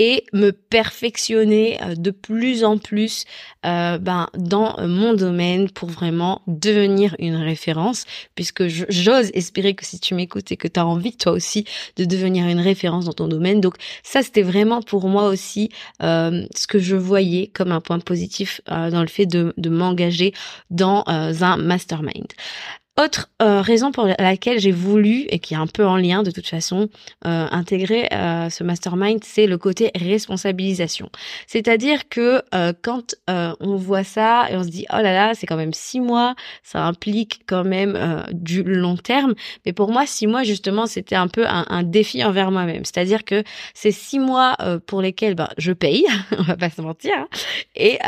et 0.01 0.25
me 0.33 0.51
perfectionner 0.51 1.79
euh, 1.83 1.95
de 1.95 2.11
plus 2.11 2.65
en 2.65 2.79
plus 2.79 3.25
ben, 3.63 4.29
dans 4.35 4.75
mon 4.89 5.13
domaine 5.13 5.69
pour 5.69 5.91
vraiment 5.91 6.41
devenir 6.47 7.15
une 7.19 7.37
référence, 7.37 8.07
puisque 8.35 8.67
j'ose 8.69 9.31
espérer 9.35 9.75
que 9.75 9.85
si 9.85 10.01
tu 10.01 10.15
m'écoutes 10.15 10.51
et 10.51 10.57
que 10.57 10.67
tu 10.67 10.81
as 10.81 10.87
envie 10.87 11.15
toi 11.15 11.33
aussi 11.33 11.67
de 11.97 12.07
devenir 12.07 12.49
une 12.49 12.59
référence 12.61 13.05
dans 13.05 13.13
ton 13.13 13.29
domaine. 13.29 13.61
Donc 13.61 13.75
ça, 14.03 14.23
c'était 14.23 14.41
vraiment 14.41 14.81
pour 14.81 15.09
moi 15.09 15.29
aussi 15.29 15.69
ce 16.01 16.67
que 16.67 16.79
je 16.79 16.97
voyais 16.97 17.49
comme 17.49 17.71
un 17.71 17.83
point 17.83 17.99
positif 17.99 18.63
dans 18.67 19.03
le 19.03 19.09
fait 19.09 19.27
de, 19.27 19.53
de 19.59 19.69
m'engager 19.69 20.33
dans 20.71 21.05
un 21.07 21.57
mastermind. 21.59 22.29
Autre 22.99 23.31
euh, 23.41 23.63
raison 23.63 23.93
pour 23.93 24.05
laquelle 24.05 24.59
j'ai 24.59 24.73
voulu, 24.73 25.25
et 25.31 25.39
qui 25.39 25.55
est 25.55 25.57
un 25.57 25.69
peu 25.69 25.87
en 25.87 25.97
lien 25.97 26.23
de 26.23 26.31
toute 26.31 26.47
façon, 26.47 26.89
euh, 27.25 27.47
intégrer 27.51 28.09
euh, 28.13 28.51
ce 28.51 28.63
mastermind, 28.63 29.23
c'est 29.25 29.47
le 29.47 29.57
côté 29.59 29.91
responsabilisation. 29.95 31.09
C'est-à-dire 31.47 32.09
que 32.09 32.43
quand 32.83 33.15
on 33.29 33.77
voit 33.77 34.05
ça 34.05 34.51
et 34.51 34.57
on 34.57 34.65
se 34.65 34.69
dit 34.69 34.87
oh 34.93 34.97
là 34.97 35.13
là, 35.13 35.35
c'est 35.35 35.47
quand 35.47 35.57
même 35.57 35.73
six 35.73 36.01
mois, 36.01 36.35
ça 36.63 36.85
implique 36.85 37.43
quand 37.47 37.65
même 37.65 38.27
du 38.33 38.63
long 38.65 38.97
terme. 38.97 39.35
Mais 39.65 39.73
pour 39.73 39.91
moi, 39.93 40.05
six 40.05 40.27
mois 40.27 40.43
justement, 40.43 40.87
c'était 40.87 41.17
un 41.17 41.29
peu 41.29 41.47
un, 41.47 41.83
défi 41.83 42.23
envers 42.25 42.51
moi-même. 42.51 42.85
C'est-à-dire 42.85 43.25
que 43.25 43.45
c'est 43.73 43.93
six 43.93 44.19
mois 44.19 44.57
pour 44.87 45.01
lesquels 45.01 45.35
ben, 45.35 45.49
je 45.57 45.73
paye, 45.73 46.05
on 46.39 46.43
va 46.43 46.57
pas 46.57 46.71
se 46.71 46.83
mentir, 46.83 47.13
hein, 47.17 47.29
et 47.77 47.99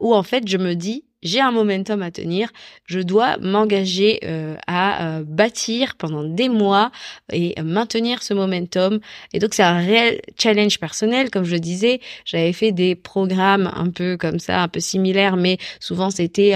où 0.00 0.14
en 0.14 0.22
fait 0.22 0.46
je 0.46 0.58
me 0.58 0.74
dis 0.74 1.04
j'ai 1.22 1.40
un 1.40 1.52
momentum 1.52 2.02
à 2.02 2.10
tenir, 2.10 2.50
je 2.84 3.00
dois 3.00 3.36
m'engager 3.38 4.20
euh, 4.24 4.56
à 4.66 5.18
euh, 5.18 5.24
bâtir 5.24 5.94
pendant 5.96 6.24
des 6.24 6.48
mois 6.48 6.90
et 7.32 7.54
maintenir 7.62 8.22
ce 8.22 8.34
momentum. 8.34 9.00
Et 9.32 9.38
donc 9.38 9.54
c'est 9.54 9.62
un 9.62 9.78
réel 9.78 10.20
challenge 10.38 10.78
personnel, 10.78 11.30
comme 11.30 11.44
je 11.44 11.56
disais. 11.56 12.00
J'avais 12.24 12.52
fait 12.52 12.72
des 12.72 12.94
programmes 12.94 13.70
un 13.74 13.90
peu 13.90 14.16
comme 14.16 14.38
ça, 14.38 14.62
un 14.62 14.68
peu 14.68 14.80
similaires, 14.80 15.36
mais 15.36 15.58
souvent 15.80 16.10
c'était 16.10 16.54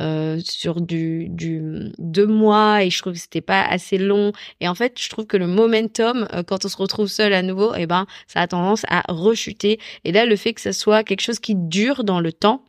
euh, 0.00 0.40
sur 0.44 0.80
du, 0.80 1.28
du 1.28 1.92
deux 1.98 2.26
mois 2.26 2.84
et 2.84 2.90
je 2.90 2.98
trouve 2.98 3.14
que 3.14 3.18
c'était 3.18 3.40
pas 3.40 3.62
assez 3.62 3.98
long. 3.98 4.32
Et 4.60 4.68
en 4.68 4.74
fait, 4.74 5.00
je 5.00 5.08
trouve 5.08 5.26
que 5.26 5.36
le 5.36 5.46
momentum, 5.46 6.28
quand 6.46 6.64
on 6.64 6.68
se 6.68 6.76
retrouve 6.76 7.08
seul 7.08 7.32
à 7.32 7.42
nouveau, 7.42 7.72
eh 7.76 7.86
ben 7.86 8.06
ça 8.26 8.40
a 8.40 8.46
tendance 8.46 8.84
à 8.88 9.02
rechuter. 9.08 9.78
Et 10.04 10.12
là, 10.12 10.26
le 10.26 10.36
fait 10.36 10.52
que 10.52 10.60
ça 10.60 10.72
soit 10.72 11.04
quelque 11.04 11.20
chose 11.20 11.38
qui 11.38 11.54
dure 11.54 12.04
dans 12.04 12.20
le 12.20 12.32
temps 12.32 12.62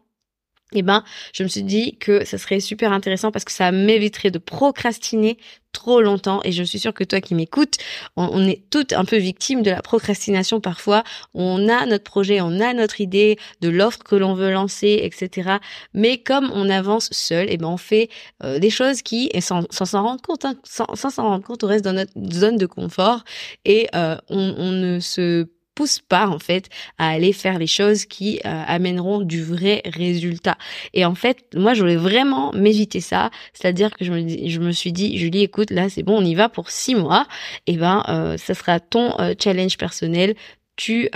eh 0.79 0.81
ben, 0.81 1.03
je 1.33 1.43
me 1.43 1.47
suis 1.47 1.63
dit 1.63 1.97
que 1.97 2.25
ça 2.25 2.37
serait 2.37 2.59
super 2.59 2.91
intéressant 2.91 3.31
parce 3.31 3.45
que 3.45 3.51
ça 3.51 3.71
m'éviterait 3.71 4.31
de 4.31 4.39
procrastiner 4.39 5.37
trop 5.73 6.01
longtemps 6.01 6.39
et 6.43 6.51
je 6.51 6.63
suis 6.63 6.79
sûre 6.79 6.93
que 6.93 7.03
toi 7.03 7.19
qui 7.19 7.35
m'écoutes, 7.35 7.77
on, 8.15 8.47
est 8.47 8.63
toutes 8.69 8.93
un 8.93 9.05
peu 9.05 9.17
victimes 9.17 9.63
de 9.63 9.71
la 9.71 9.81
procrastination 9.81 10.61
parfois. 10.61 11.03
On 11.33 11.67
a 11.67 11.85
notre 11.85 12.03
projet, 12.03 12.39
on 12.41 12.59
a 12.59 12.73
notre 12.73 13.01
idée 13.01 13.37
de 13.61 13.69
l'offre 13.69 13.99
que 13.99 14.15
l'on 14.15 14.35
veut 14.35 14.51
lancer, 14.51 14.99
etc. 15.01 15.57
Mais 15.93 16.19
comme 16.19 16.51
on 16.53 16.69
avance 16.69 17.09
seul, 17.11 17.49
et 17.49 17.53
eh 17.53 17.57
ben 17.57 17.67
on 17.67 17.77
fait 17.77 18.09
euh, 18.43 18.59
des 18.59 18.69
choses 18.69 19.01
qui, 19.01 19.29
et 19.33 19.41
sans 19.41 19.65
s'en 19.71 20.03
rendre 20.03 20.21
compte, 20.21 20.45
hein, 20.45 20.55
sans 20.63 20.95
s'en 20.95 21.23
rendre 21.23 21.43
on 21.63 21.67
reste 21.67 21.83
dans 21.83 21.93
notre 21.93 22.13
zone 22.31 22.57
de 22.57 22.65
confort 22.65 23.23
et 23.65 23.87
euh, 23.95 24.17
on 24.29 24.71
ne 24.71 24.99
se 24.99 25.47
pousse 25.75 25.99
pas 25.99 26.27
en 26.27 26.39
fait 26.39 26.69
à 26.97 27.09
aller 27.09 27.33
faire 27.33 27.59
les 27.59 27.67
choses 27.67 28.05
qui 28.05 28.39
euh, 28.45 28.63
amèneront 28.67 29.21
du 29.21 29.43
vrai 29.43 29.81
résultat. 29.85 30.57
Et 30.93 31.05
en 31.05 31.15
fait, 31.15 31.45
moi 31.55 31.73
je 31.73 31.81
voulais 31.81 31.95
vraiment 31.95 32.51
m'éviter 32.53 32.99
ça, 32.99 33.31
c'est-à-dire 33.53 33.91
que 33.91 34.05
je 34.05 34.11
me 34.11 34.49
je 34.49 34.59
me 34.59 34.71
suis 34.71 34.91
dit 34.91 35.17
Julie 35.17 35.43
écoute 35.43 35.71
là 35.71 35.89
c'est 35.89 36.03
bon 36.03 36.17
on 36.17 36.25
y 36.25 36.35
va 36.35 36.49
pour 36.49 36.69
six 36.69 36.95
mois. 36.95 37.27
Et 37.67 37.77
ben 37.77 38.03
euh, 38.09 38.37
ça 38.37 38.53
sera 38.53 38.79
ton 38.79 39.19
euh, 39.19 39.33
challenge 39.41 39.77
personnel. 39.77 40.35
Tu 40.75 41.07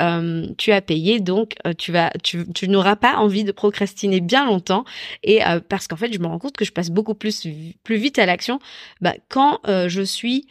tu 0.60 0.72
as 0.72 0.82
payé 0.82 1.20
donc 1.20 1.56
tu 1.80 1.92
vas 1.92 2.12
tu, 2.24 2.46
tu 2.54 2.70
n'auras 2.70 2.96
pas 2.96 3.16
envie 3.16 3.44
de 3.44 3.52
procrastiner 3.52 4.22
bien 4.22 4.46
longtemps. 4.46 4.86
Et 5.24 5.40
parce 5.68 5.88
qu'en 5.88 5.96
fait 5.96 6.14
je 6.14 6.20
me 6.20 6.28
rends 6.28 6.38
compte 6.38 6.56
que 6.56 6.64
je 6.64 6.72
passe 6.72 6.92
beaucoup 6.92 7.16
plus 7.16 7.48
plus 7.84 7.96
vite 7.96 8.20
à 8.20 8.28
l'action. 8.28 8.60
Bah, 9.02 9.16
quand 9.30 9.60
je 9.66 10.04
suis 10.04 10.46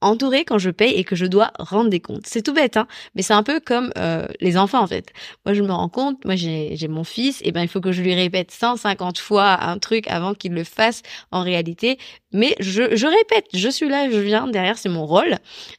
entourée 0.00 0.44
quand 0.44 0.58
je 0.58 0.70
paye 0.70 0.92
et 0.94 1.04
que 1.04 1.16
je 1.16 1.26
dois 1.26 1.50
rendre 1.58 1.90
des 1.90 2.00
comptes. 2.00 2.26
C'est 2.26 2.42
tout 2.42 2.52
bête, 2.52 2.76
hein, 2.76 2.86
mais 3.14 3.22
c'est 3.22 3.32
un 3.32 3.42
peu 3.42 3.60
comme 3.60 3.92
euh, 3.98 4.26
les 4.40 4.56
enfants 4.56 4.80
en 4.80 4.86
fait. 4.86 5.12
Moi, 5.44 5.54
je 5.54 5.62
me 5.62 5.72
rends 5.72 5.88
compte, 5.88 6.24
moi 6.24 6.36
j'ai 6.36 6.88
mon 6.88 7.04
fils, 7.04 7.40
et 7.44 7.52
ben 7.52 7.62
il 7.62 7.68
faut 7.68 7.80
que 7.80 7.92
je 7.92 8.02
lui 8.02 8.14
répète 8.14 8.50
150 8.50 9.18
fois 9.18 9.62
un 9.64 9.78
truc 9.78 10.06
avant 10.08 10.34
qu'il 10.34 10.52
le 10.52 10.64
fasse 10.64 11.02
en 11.32 11.42
réalité. 11.42 11.98
Mais 12.32 12.54
je, 12.60 12.94
je 12.94 13.06
répète, 13.06 13.46
je 13.54 13.68
suis 13.70 13.88
là, 13.88 14.10
je 14.10 14.18
viens 14.18 14.46
derrière, 14.46 14.76
c'est 14.76 14.90
mon 14.90 15.06
rôle. 15.06 15.36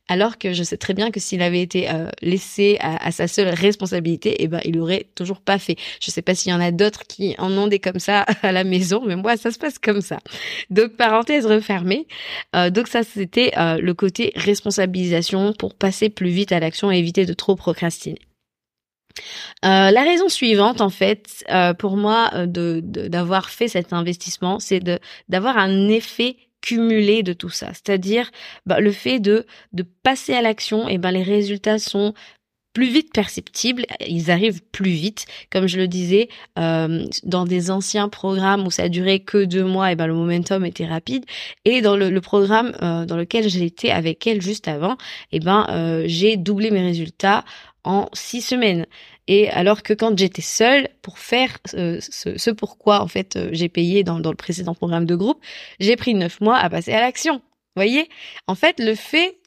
Alors 0.07 0.37
que 0.39 0.51
je 0.51 0.63
sais 0.63 0.77
très 0.77 0.95
bien 0.95 1.11
que 1.11 1.19
s'il 1.19 1.43
avait 1.43 1.61
été 1.61 1.89
euh, 1.91 2.09
laissé 2.21 2.77
à, 2.81 3.11
sa 3.11 3.27
seule 3.27 3.49
responsabilité, 3.49 4.41
et 4.43 4.47
ben 4.47 4.59
il 4.65 4.79
aurait 4.79 5.07
toujours 5.15 5.41
pas 5.41 5.59
fait. 5.59 5.75
Je 6.01 6.11
sais 6.11 6.23
pas 6.23 6.33
s'il 6.35 6.51
y 6.51 6.55
en 6.55 6.59
a 6.59 6.71
d'autres 6.71 7.03
qui 7.05 7.35
en 7.37 7.51
ont 7.57 7.67
des 7.67 7.79
comme 7.79 7.99
ça 7.99 8.21
à 8.41 8.51
la 8.51 8.63
maison, 8.63 9.03
mais 9.05 9.15
moi 9.15 9.37
ça 9.37 9.51
se 9.51 9.59
passe 9.59 9.77
comme 9.79 10.01
ça. 10.01 10.17
Donc 10.69 10.97
parenthèse 10.97 11.45
refermée. 11.45 12.07
Euh, 12.55 12.69
donc 12.69 12.87
ça 12.87 13.03
c'était 13.03 13.51
le 13.55 13.93
côté 13.93 14.08
responsabilisation 14.35 15.53
pour 15.53 15.75
passer 15.75 16.09
plus 16.09 16.29
vite 16.29 16.51
à 16.51 16.59
l'action 16.59 16.91
et 16.91 16.97
éviter 16.97 17.25
de 17.25 17.33
trop 17.33 17.55
procrastiner. 17.55 18.19
Euh, 19.65 19.91
la 19.91 20.03
raison 20.03 20.29
suivante, 20.29 20.81
en 20.81 20.89
fait, 20.89 21.43
euh, 21.49 21.73
pour 21.73 21.97
moi, 21.97 22.29
euh, 22.33 22.45
de 22.45 22.81
d'avoir 22.83 23.49
fait 23.49 23.67
cet 23.67 23.93
investissement, 23.93 24.59
c'est 24.59 24.79
de 24.79 24.99
d'avoir 25.27 25.57
un 25.57 25.89
effet 25.89 26.37
cumulé 26.61 27.23
de 27.23 27.33
tout 27.33 27.49
ça. 27.49 27.67
C'est-à-dire 27.73 28.29
bah, 28.65 28.79
le 28.79 28.91
fait 28.91 29.19
de 29.19 29.45
de 29.73 29.83
passer 30.03 30.33
à 30.33 30.41
l'action, 30.41 30.87
et 30.87 30.97
ben 30.97 31.11
les 31.11 31.23
résultats 31.23 31.79
sont 31.79 32.13
plus 32.73 32.87
vite 32.87 33.11
perceptibles, 33.13 33.85
ils 34.05 34.31
arrivent 34.31 34.61
plus 34.71 34.91
vite. 34.91 35.25
Comme 35.51 35.67
je 35.67 35.77
le 35.77 35.87
disais, 35.87 36.29
euh, 36.57 37.05
dans 37.23 37.45
des 37.45 37.71
anciens 37.71 38.09
programmes 38.09 38.65
où 38.67 38.71
ça 38.71 38.89
duré 38.89 39.19
que 39.21 39.45
deux 39.45 39.63
mois, 39.63 39.91
et 39.91 39.95
ben 39.95 40.07
le 40.07 40.13
momentum 40.13 40.65
était 40.65 40.85
rapide. 40.85 41.25
Et 41.65 41.81
dans 41.81 41.97
le, 41.97 42.21
programme 42.21 42.73
euh, 42.81 43.05
dans 43.05 43.17
lequel 43.17 43.49
j'étais 43.49 43.91
avec 43.91 44.25
elle 44.27 44.41
juste 44.41 44.67
avant, 44.67 44.97
et 45.31 45.39
ben 45.39 45.65
euh, 45.69 46.03
j'ai 46.05 46.37
doublé 46.37 46.71
mes 46.71 46.81
résultats 46.81 47.43
en 47.83 48.07
six 48.13 48.41
semaines. 48.41 48.85
Et 49.27 49.49
alors 49.49 49.83
que 49.83 49.93
quand 49.93 50.17
j'étais 50.17 50.41
seule 50.41 50.89
pour 51.01 51.19
faire 51.19 51.57
ce, 51.65 51.99
ce, 52.01 52.49
pourquoi 52.51 53.01
en 53.01 53.07
fait 53.07 53.37
j'ai 53.51 53.69
payé 53.69 54.03
dans, 54.03 54.19
dans 54.19 54.31
le 54.31 54.35
précédent 54.35 54.73
programme 54.73 55.05
de 55.05 55.15
groupe, 55.15 55.39
j'ai 55.79 55.95
pris 55.95 56.13
neuf 56.13 56.41
mois 56.41 56.57
à 56.57 56.69
passer 56.69 56.93
à 56.93 56.99
l'action 56.99 57.41
voyez? 57.75 58.09
En 58.47 58.55
fait, 58.55 58.79
le 58.79 58.95
fait 58.95 59.37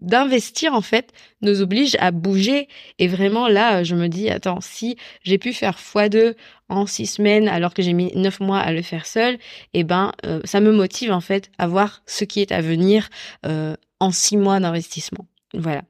d'investir 0.00 0.74
en 0.74 0.80
fait 0.80 1.12
nous 1.42 1.60
oblige 1.62 1.96
à 2.00 2.10
bouger 2.10 2.68
et 2.98 3.08
vraiment 3.08 3.48
là, 3.48 3.82
je 3.84 3.94
me 3.94 4.08
dis 4.08 4.30
attends, 4.30 4.60
si 4.60 4.96
j'ai 5.22 5.38
pu 5.38 5.52
faire 5.52 5.76
x2 5.78 6.34
en 6.68 6.86
six 6.86 7.06
semaines 7.06 7.48
alors 7.48 7.74
que 7.74 7.82
j'ai 7.82 7.92
mis 7.92 8.12
neuf 8.14 8.40
mois 8.40 8.60
à 8.60 8.72
le 8.72 8.82
faire 8.82 9.06
seul, 9.06 9.38
eh 9.74 9.84
ben 9.84 10.12
euh, 10.24 10.40
ça 10.44 10.60
me 10.60 10.72
motive 10.72 11.12
en 11.12 11.20
fait 11.20 11.50
à 11.58 11.66
voir 11.66 12.02
ce 12.06 12.24
qui 12.24 12.40
est 12.40 12.52
à 12.52 12.60
venir 12.60 13.08
euh, 13.46 13.76
en 13.98 14.12
six 14.12 14.36
mois 14.36 14.60
d'investissement. 14.60 15.26
Voilà. 15.54 15.82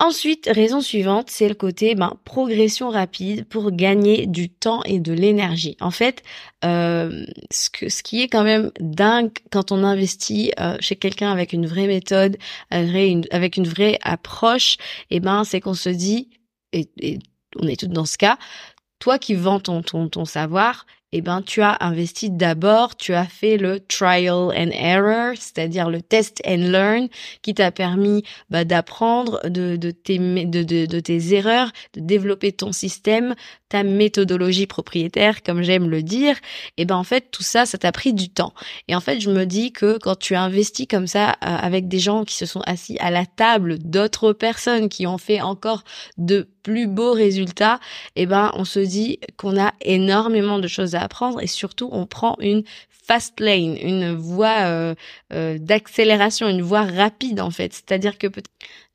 Ensuite, 0.00 0.50
raison 0.52 0.80
suivante, 0.80 1.30
c'est 1.30 1.48
le 1.48 1.54
côté 1.54 1.94
ben, 1.94 2.18
progression 2.24 2.90
rapide 2.90 3.46
pour 3.46 3.70
gagner 3.70 4.26
du 4.26 4.50
temps 4.50 4.82
et 4.82 4.98
de 4.98 5.12
l'énergie. 5.12 5.76
En 5.80 5.92
fait, 5.92 6.24
euh, 6.64 7.24
ce, 7.52 7.70
que, 7.70 7.88
ce 7.88 8.02
qui 8.02 8.20
est 8.20 8.28
quand 8.28 8.42
même 8.42 8.72
dingue 8.80 9.30
quand 9.52 9.70
on 9.70 9.84
investit 9.84 10.52
euh, 10.58 10.76
chez 10.80 10.96
quelqu'un 10.96 11.30
avec 11.30 11.52
une 11.52 11.66
vraie 11.66 11.86
méthode, 11.86 12.38
avec 12.70 13.56
une 13.56 13.68
vraie 13.68 13.98
approche, 14.02 14.78
et 15.10 15.16
eh 15.16 15.20
ben 15.20 15.44
c'est 15.44 15.60
qu'on 15.60 15.74
se 15.74 15.90
dit, 15.90 16.28
et, 16.72 16.90
et 17.00 17.20
on 17.60 17.68
est 17.68 17.78
tous 17.78 17.86
dans 17.86 18.04
ce 18.04 18.18
cas, 18.18 18.36
toi 18.98 19.18
qui 19.20 19.34
vends 19.34 19.60
ton, 19.60 19.82
ton, 19.82 20.08
ton 20.08 20.24
savoir, 20.24 20.86
eh 21.18 21.20
ben, 21.20 21.42
tu 21.42 21.62
as 21.62 21.76
investi 21.80 22.30
d'abord, 22.30 22.96
tu 22.96 23.14
as 23.14 23.26
fait 23.26 23.56
le 23.56 23.80
trial 23.80 24.50
and 24.56 24.70
error, 24.72 25.34
c'est-à-dire 25.36 25.88
le 25.88 26.02
test 26.02 26.42
and 26.46 26.70
learn, 26.70 27.08
qui 27.42 27.54
t'a 27.54 27.70
permis 27.70 28.24
bah, 28.50 28.64
d'apprendre 28.64 29.40
de, 29.48 29.76
tes, 29.90 30.18
de 30.18 31.00
tes 31.00 31.34
erreurs, 31.34 31.70
de 31.94 32.00
développer 32.00 32.52
ton 32.52 32.72
système, 32.72 33.34
ta 33.68 33.82
méthodologie 33.82 34.66
propriétaire, 34.66 35.42
comme 35.42 35.62
j'aime 35.62 35.88
le 35.88 36.02
dire. 36.02 36.36
Et 36.76 36.82
eh 36.82 36.84
ben, 36.84 36.96
en 36.96 37.04
fait, 37.04 37.30
tout 37.30 37.42
ça, 37.42 37.66
ça 37.66 37.78
t'a 37.78 37.92
pris 37.92 38.12
du 38.12 38.28
temps. 38.28 38.54
Et 38.88 38.94
en 38.94 39.00
fait, 39.00 39.20
je 39.20 39.30
me 39.30 39.46
dis 39.46 39.72
que 39.72 39.98
quand 39.98 40.18
tu 40.18 40.34
investis 40.34 40.86
comme 40.88 41.06
ça 41.06 41.30
euh, 41.30 41.34
avec 41.42 41.88
des 41.88 41.98
gens 41.98 42.24
qui 42.24 42.34
se 42.34 42.46
sont 42.46 42.60
assis 42.62 42.98
à 42.98 43.10
la 43.10 43.26
table 43.26 43.78
d'autres 43.78 44.32
personnes 44.32 44.88
qui 44.88 45.06
ont 45.06 45.18
fait 45.18 45.40
encore 45.40 45.84
de 46.18 46.48
plus 46.64 46.88
beaux 46.88 47.12
résultats, 47.12 47.78
eh 48.16 48.26
ben, 48.26 48.50
on 48.54 48.64
se 48.64 48.80
dit 48.80 49.20
qu'on 49.36 49.60
a 49.60 49.72
énormément 49.82 50.58
de 50.58 50.66
choses 50.66 50.96
à 50.96 51.02
apprendre 51.02 51.40
et 51.40 51.46
surtout 51.46 51.88
on 51.92 52.06
prend 52.06 52.36
une 52.40 52.64
fast 52.88 53.38
lane, 53.38 53.76
une 53.76 54.14
voie 54.14 54.64
euh, 54.64 54.94
euh, 55.32 55.58
d'accélération, 55.58 56.48
une 56.48 56.62
voie 56.62 56.82
rapide 56.82 57.40
en 57.40 57.50
fait. 57.50 57.72
C'est-à-dire 57.72 58.18
que 58.18 58.26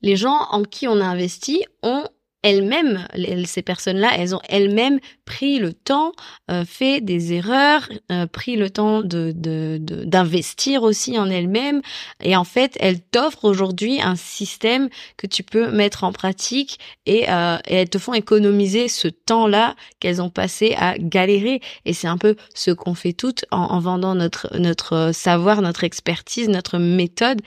les 0.02 0.16
gens 0.16 0.46
en 0.50 0.64
qui 0.64 0.88
on 0.88 1.00
a 1.00 1.04
investi 1.04 1.64
ont 1.82 2.04
elles-mêmes, 2.42 3.06
ces 3.46 3.62
personnes-là, 3.62 4.10
elles 4.16 4.34
ont 4.34 4.40
elles-mêmes 4.48 4.98
pris 5.30 5.60
le 5.60 5.72
temps, 5.72 6.10
euh, 6.50 6.64
fait 6.64 7.00
des 7.00 7.32
erreurs, 7.34 7.88
euh, 8.10 8.26
pris 8.26 8.56
le 8.56 8.68
temps 8.68 9.00
de 9.00 9.32
d'investir 10.04 10.82
aussi 10.82 11.16
en 11.18 11.30
elles-mêmes, 11.30 11.82
et 12.20 12.34
en 12.34 12.42
fait, 12.42 12.76
elles 12.80 13.00
t'offrent 13.00 13.44
aujourd'hui 13.44 14.02
un 14.02 14.16
système 14.16 14.88
que 15.16 15.28
tu 15.28 15.44
peux 15.44 15.70
mettre 15.70 16.02
en 16.02 16.12
pratique 16.12 16.80
et, 17.06 17.30
euh, 17.30 17.58
et 17.68 17.76
elles 17.76 17.88
te 17.88 17.98
font 17.98 18.12
économiser 18.12 18.88
ce 18.88 19.06
temps-là 19.06 19.76
qu'elles 20.00 20.20
ont 20.20 20.30
passé 20.30 20.74
à 20.76 20.98
galérer. 20.98 21.60
Et 21.84 21.92
c'est 21.92 22.08
un 22.08 22.18
peu 22.18 22.34
ce 22.54 22.72
qu'on 22.72 22.94
fait 22.94 23.12
toutes 23.12 23.44
en, 23.52 23.58
en, 23.58 23.78
vendant 23.78 24.16
notre 24.16 24.48
notre 24.58 25.12
savoir, 25.14 25.62
notre 25.62 25.84
expertise, 25.84 26.48
notre 26.48 26.78
méthode. 26.78 27.40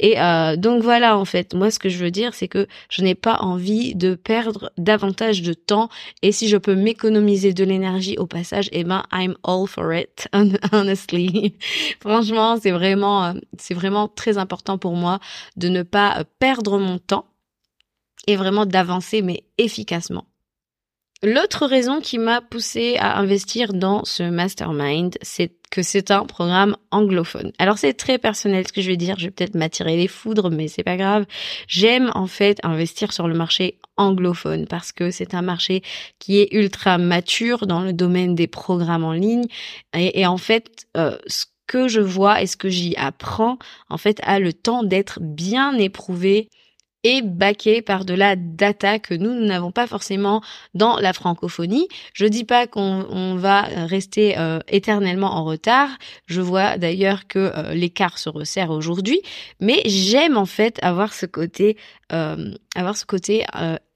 Et 0.00 0.16
donc 0.56 0.82
voilà, 0.82 1.16
en 1.16 1.24
fait, 1.24 1.54
moi, 1.54 1.70
ce 1.70 1.78
que 1.78 1.88
je 1.88 1.98
veux 1.98 2.10
dire, 2.10 2.34
c'est 2.34 2.48
que 2.48 2.66
je 2.90 3.02
n'ai 3.02 3.14
pas 3.14 3.36
envie 3.40 3.94
de 3.94 4.16
perdre 4.16 4.72
davantage 4.76 5.42
de 5.42 5.52
temps 5.52 5.88
et 6.22 6.32
si 6.32 6.48
je 6.48 6.56
peux 6.56 6.74
m'économiser 6.74 7.27
de 7.28 7.64
l'énergie 7.64 8.16
au 8.16 8.26
passage, 8.26 8.68
eh 8.72 8.84
ben 8.84 9.02
I'm 9.12 9.36
all 9.44 9.66
for 9.66 9.92
it 9.92 10.28
honestly. 10.72 11.54
Franchement, 12.00 12.58
c'est 12.60 12.70
vraiment 12.70 13.24
euh, 13.26 13.32
c'est 13.58 13.74
vraiment 13.74 14.08
très 14.08 14.38
important 14.38 14.78
pour 14.78 14.94
moi 14.94 15.20
de 15.56 15.68
ne 15.68 15.82
pas 15.82 16.24
perdre 16.38 16.78
mon 16.78 16.98
temps 16.98 17.26
et 18.26 18.36
vraiment 18.36 18.64
d'avancer 18.64 19.20
mais 19.22 19.44
efficacement. 19.58 20.24
L'autre 21.22 21.66
raison 21.66 22.00
qui 22.00 22.16
m'a 22.16 22.40
poussé 22.40 22.96
à 22.98 23.18
investir 23.18 23.72
dans 23.72 24.04
ce 24.04 24.22
mastermind, 24.22 25.16
c'est 25.20 25.57
que 25.68 25.82
c'est 25.82 26.10
un 26.10 26.24
programme 26.24 26.76
anglophone. 26.90 27.52
Alors 27.58 27.78
c'est 27.78 27.94
très 27.94 28.18
personnel 28.18 28.66
ce 28.66 28.72
que 28.72 28.80
je 28.80 28.88
vais 28.90 28.96
dire, 28.96 29.18
je 29.18 29.26
vais 29.26 29.30
peut-être 29.30 29.54
m'attirer 29.54 29.96
les 29.96 30.08
foudres, 30.08 30.50
mais 30.50 30.68
c'est 30.68 30.82
pas 30.82 30.96
grave. 30.96 31.26
J'aime 31.66 32.10
en 32.14 32.26
fait 32.26 32.58
investir 32.62 33.12
sur 33.12 33.28
le 33.28 33.34
marché 33.34 33.78
anglophone 33.96 34.66
parce 34.66 34.92
que 34.92 35.10
c'est 35.10 35.34
un 35.34 35.42
marché 35.42 35.82
qui 36.18 36.38
est 36.38 36.48
ultra 36.52 36.98
mature 36.98 37.66
dans 37.66 37.80
le 37.80 37.92
domaine 37.92 38.34
des 38.34 38.46
programmes 38.46 39.04
en 39.04 39.12
ligne 39.12 39.46
et, 39.94 40.26
en 40.26 40.38
fait 40.38 40.86
euh, 40.96 41.18
ce 41.26 41.46
que 41.66 41.88
je 41.88 42.00
vois 42.00 42.40
et 42.40 42.46
ce 42.46 42.56
que 42.56 42.68
j'y 42.68 42.96
apprends 42.96 43.58
en 43.90 43.98
fait 43.98 44.20
a 44.22 44.38
le 44.38 44.52
temps 44.52 44.82
d'être 44.82 45.18
bien 45.20 45.76
éprouvé 45.76 46.48
et 47.04 47.22
baqué 47.22 47.82
par 47.82 48.04
de 48.04 48.14
la 48.14 48.34
data 48.36 48.98
que 48.98 49.14
nous, 49.14 49.32
n'avons 49.32 49.70
pas 49.70 49.86
forcément 49.86 50.42
dans 50.74 50.98
la 50.98 51.12
francophonie. 51.12 51.88
Je 52.12 52.26
dis 52.26 52.44
pas 52.44 52.66
qu'on 52.66 53.36
va 53.36 53.62
rester 53.62 54.38
euh, 54.38 54.58
éternellement 54.68 55.32
en 55.34 55.44
retard. 55.44 55.90
Je 56.26 56.40
vois 56.40 56.76
d'ailleurs 56.76 57.26
que 57.28 57.52
euh, 57.54 57.74
l'écart 57.74 58.18
se 58.18 58.28
resserre 58.28 58.70
aujourd'hui, 58.70 59.20
mais 59.60 59.82
j'aime 59.86 60.36
en 60.36 60.46
fait 60.46 60.78
avoir 60.82 61.14
ce 61.14 61.26
côté, 61.26 61.76
euh, 62.12 62.52
avoir 62.74 62.96
ce 62.96 63.06
côté 63.06 63.44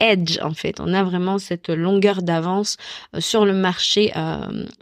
edge 0.00 0.38
en 0.42 0.54
fait. 0.54 0.80
On 0.80 0.94
a 0.94 1.02
vraiment 1.02 1.38
cette 1.38 1.70
longueur 1.70 2.22
d'avance 2.22 2.76
sur 3.18 3.44
le 3.44 3.52
marché 3.52 4.12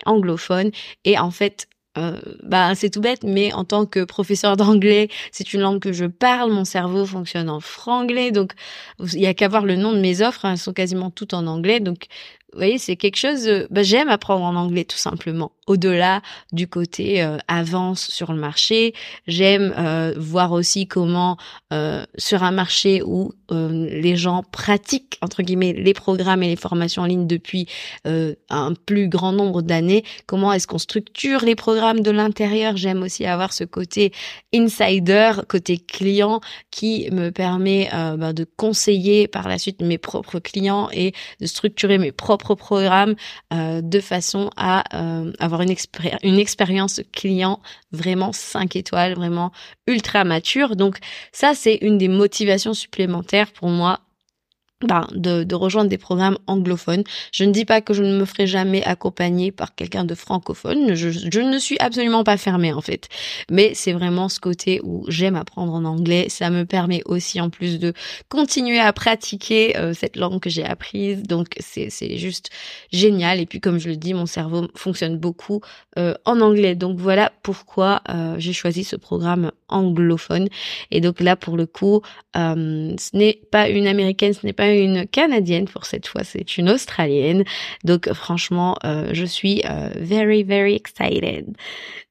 anglophone 0.04 0.70
et 1.04 1.18
en 1.18 1.30
fait 1.30 1.68
euh, 2.00 2.18
bah 2.42 2.74
c'est 2.74 2.90
tout 2.90 3.00
bête, 3.00 3.24
mais 3.24 3.52
en 3.52 3.64
tant 3.64 3.86
que 3.86 4.04
professeur 4.04 4.56
d'anglais, 4.56 5.08
c'est 5.32 5.52
une 5.52 5.60
langue 5.60 5.80
que 5.80 5.92
je 5.92 6.06
parle, 6.06 6.50
mon 6.52 6.64
cerveau 6.64 7.04
fonctionne 7.04 7.50
en 7.50 7.60
franglais, 7.60 8.30
donc 8.30 8.52
il 9.00 9.20
y 9.20 9.26
a 9.26 9.34
qu'à 9.34 9.48
voir 9.48 9.64
le 9.64 9.76
nom 9.76 9.92
de 9.92 10.00
mes 10.00 10.22
offres, 10.22 10.44
hein, 10.44 10.52
elles 10.52 10.58
sont 10.58 10.72
quasiment 10.72 11.10
toutes 11.10 11.34
en 11.34 11.46
anglais, 11.46 11.80
donc 11.80 12.06
vous 12.52 12.58
voyez, 12.58 12.78
c'est 12.78 12.96
quelque 12.96 13.16
chose. 13.16 13.48
bah, 13.70 13.82
j'aime 13.82 14.08
apprendre 14.08 14.44
en 14.44 14.56
anglais 14.56 14.84
tout 14.84 14.96
simplement. 14.96 15.52
Au-delà 15.70 16.20
du 16.52 16.66
côté 16.66 17.22
euh, 17.22 17.38
avance 17.46 18.10
sur 18.10 18.32
le 18.32 18.38
marché, 18.40 18.92
j'aime 19.28 19.72
euh, 19.78 20.12
voir 20.16 20.50
aussi 20.50 20.88
comment 20.88 21.36
euh, 21.72 22.04
sur 22.18 22.42
un 22.42 22.50
marché 22.50 23.02
où 23.04 23.32
les 23.52 24.14
gens 24.14 24.44
pratiquent 24.52 25.18
entre 25.22 25.42
guillemets 25.42 25.72
les 25.72 25.92
programmes 25.92 26.44
et 26.44 26.46
les 26.46 26.54
formations 26.54 27.02
en 27.02 27.06
ligne 27.06 27.26
depuis 27.26 27.66
un 28.04 28.74
plus 28.86 29.08
grand 29.08 29.32
nombre 29.32 29.60
d'années, 29.60 30.04
comment 30.26 30.52
est-ce 30.52 30.68
qu'on 30.68 30.78
structure 30.78 31.40
les 31.44 31.56
programmes 31.56 32.00
de 32.00 32.12
l'intérieur. 32.12 32.76
J'aime 32.76 33.02
aussi 33.02 33.26
avoir 33.26 33.52
ce 33.52 33.64
côté 33.64 34.12
insider, 34.54 35.32
côté 35.48 35.78
client, 35.78 36.40
qui 36.70 37.10
me 37.10 37.30
permet 37.30 37.90
bah, 37.90 38.32
de 38.32 38.46
conseiller 38.56 39.26
par 39.26 39.48
la 39.48 39.58
suite 39.58 39.82
mes 39.82 39.98
propres 39.98 40.38
clients 40.38 40.88
et 40.92 41.12
de 41.40 41.46
structurer 41.46 41.98
mes 41.98 42.12
propres 42.12 42.39
programme 42.54 43.14
euh, 43.52 43.80
de 43.82 44.00
façon 44.00 44.50
à 44.56 44.84
euh, 44.94 45.32
avoir 45.38 45.62
une, 45.62 45.74
une 46.22 46.38
expérience 46.38 47.00
client 47.12 47.60
vraiment 47.92 48.32
5 48.32 48.76
étoiles, 48.76 49.14
vraiment 49.14 49.52
ultra 49.86 50.24
mature. 50.24 50.76
Donc 50.76 50.98
ça, 51.32 51.54
c'est 51.54 51.78
une 51.82 51.98
des 51.98 52.08
motivations 52.08 52.74
supplémentaires 52.74 53.52
pour 53.52 53.68
moi 53.68 54.00
ben, 54.82 55.06
de, 55.12 55.54
rejoindre 55.54 55.90
des 55.90 55.98
programmes 55.98 56.38
anglophones. 56.46 57.04
Je 57.32 57.44
ne 57.44 57.52
dis 57.52 57.66
pas 57.66 57.82
que 57.82 57.92
je 57.92 58.02
ne 58.02 58.18
me 58.18 58.24
ferai 58.24 58.46
jamais 58.46 58.82
accompagner 58.84 59.52
par 59.52 59.74
quelqu'un 59.74 60.04
de 60.04 60.14
francophone. 60.14 60.94
Je, 60.94 61.40
ne 61.40 61.58
suis 61.58 61.76
absolument 61.80 62.24
pas 62.24 62.38
fermée 62.38 62.72
en 62.72 62.80
fait. 62.80 63.08
Mais 63.50 63.72
c'est 63.74 63.92
vraiment 63.92 64.30
ce 64.30 64.40
côté 64.40 64.80
où 64.82 65.04
j'aime 65.08 65.36
apprendre 65.36 65.74
en 65.74 65.84
anglais. 65.84 66.26
Ça 66.30 66.48
me 66.48 66.64
permet 66.64 67.02
aussi 67.04 67.42
en 67.42 67.50
plus 67.50 67.78
de 67.78 67.92
continuer 68.30 68.78
à 68.78 68.90
pratiquer 68.94 69.76
euh, 69.76 69.92
cette 69.92 70.16
langue 70.16 70.40
que 70.40 70.48
j'ai 70.48 70.64
apprise. 70.64 71.24
Donc 71.24 71.48
c'est, 71.58 71.90
c'est 71.90 72.16
juste 72.16 72.48
génial. 72.90 73.38
Et 73.38 73.44
puis 73.44 73.60
comme 73.60 73.78
je 73.78 73.90
le 73.90 73.96
dis, 73.96 74.14
mon 74.14 74.26
cerveau 74.26 74.66
fonctionne 74.74 75.18
beaucoup 75.18 75.60
euh, 75.98 76.14
en 76.24 76.40
anglais. 76.40 76.74
Donc 76.74 76.98
voilà 76.98 77.32
pourquoi 77.42 78.00
euh, 78.08 78.36
j'ai 78.38 78.54
choisi 78.54 78.84
ce 78.84 78.96
programme 78.96 79.52
anglophone. 79.68 80.48
Et 80.90 81.02
donc 81.02 81.20
là 81.20 81.36
pour 81.36 81.58
le 81.58 81.66
coup, 81.66 82.00
ce 82.34 83.16
n'est 83.16 83.40
pas 83.50 83.68
une 83.68 83.86
américaine, 83.86 84.32
ce 84.32 84.46
n'est 84.46 84.54
pas 84.54 84.69
une 84.74 85.06
Canadienne 85.06 85.66
pour 85.66 85.84
cette 85.84 86.06
fois, 86.06 86.24
c'est 86.24 86.56
une 86.58 86.68
Australienne. 86.68 87.44
Donc 87.84 88.12
franchement, 88.12 88.76
euh, 88.84 89.10
je 89.12 89.24
suis 89.24 89.62
euh, 89.64 89.90
very, 89.96 90.42
very 90.42 90.74
excited. 90.74 91.56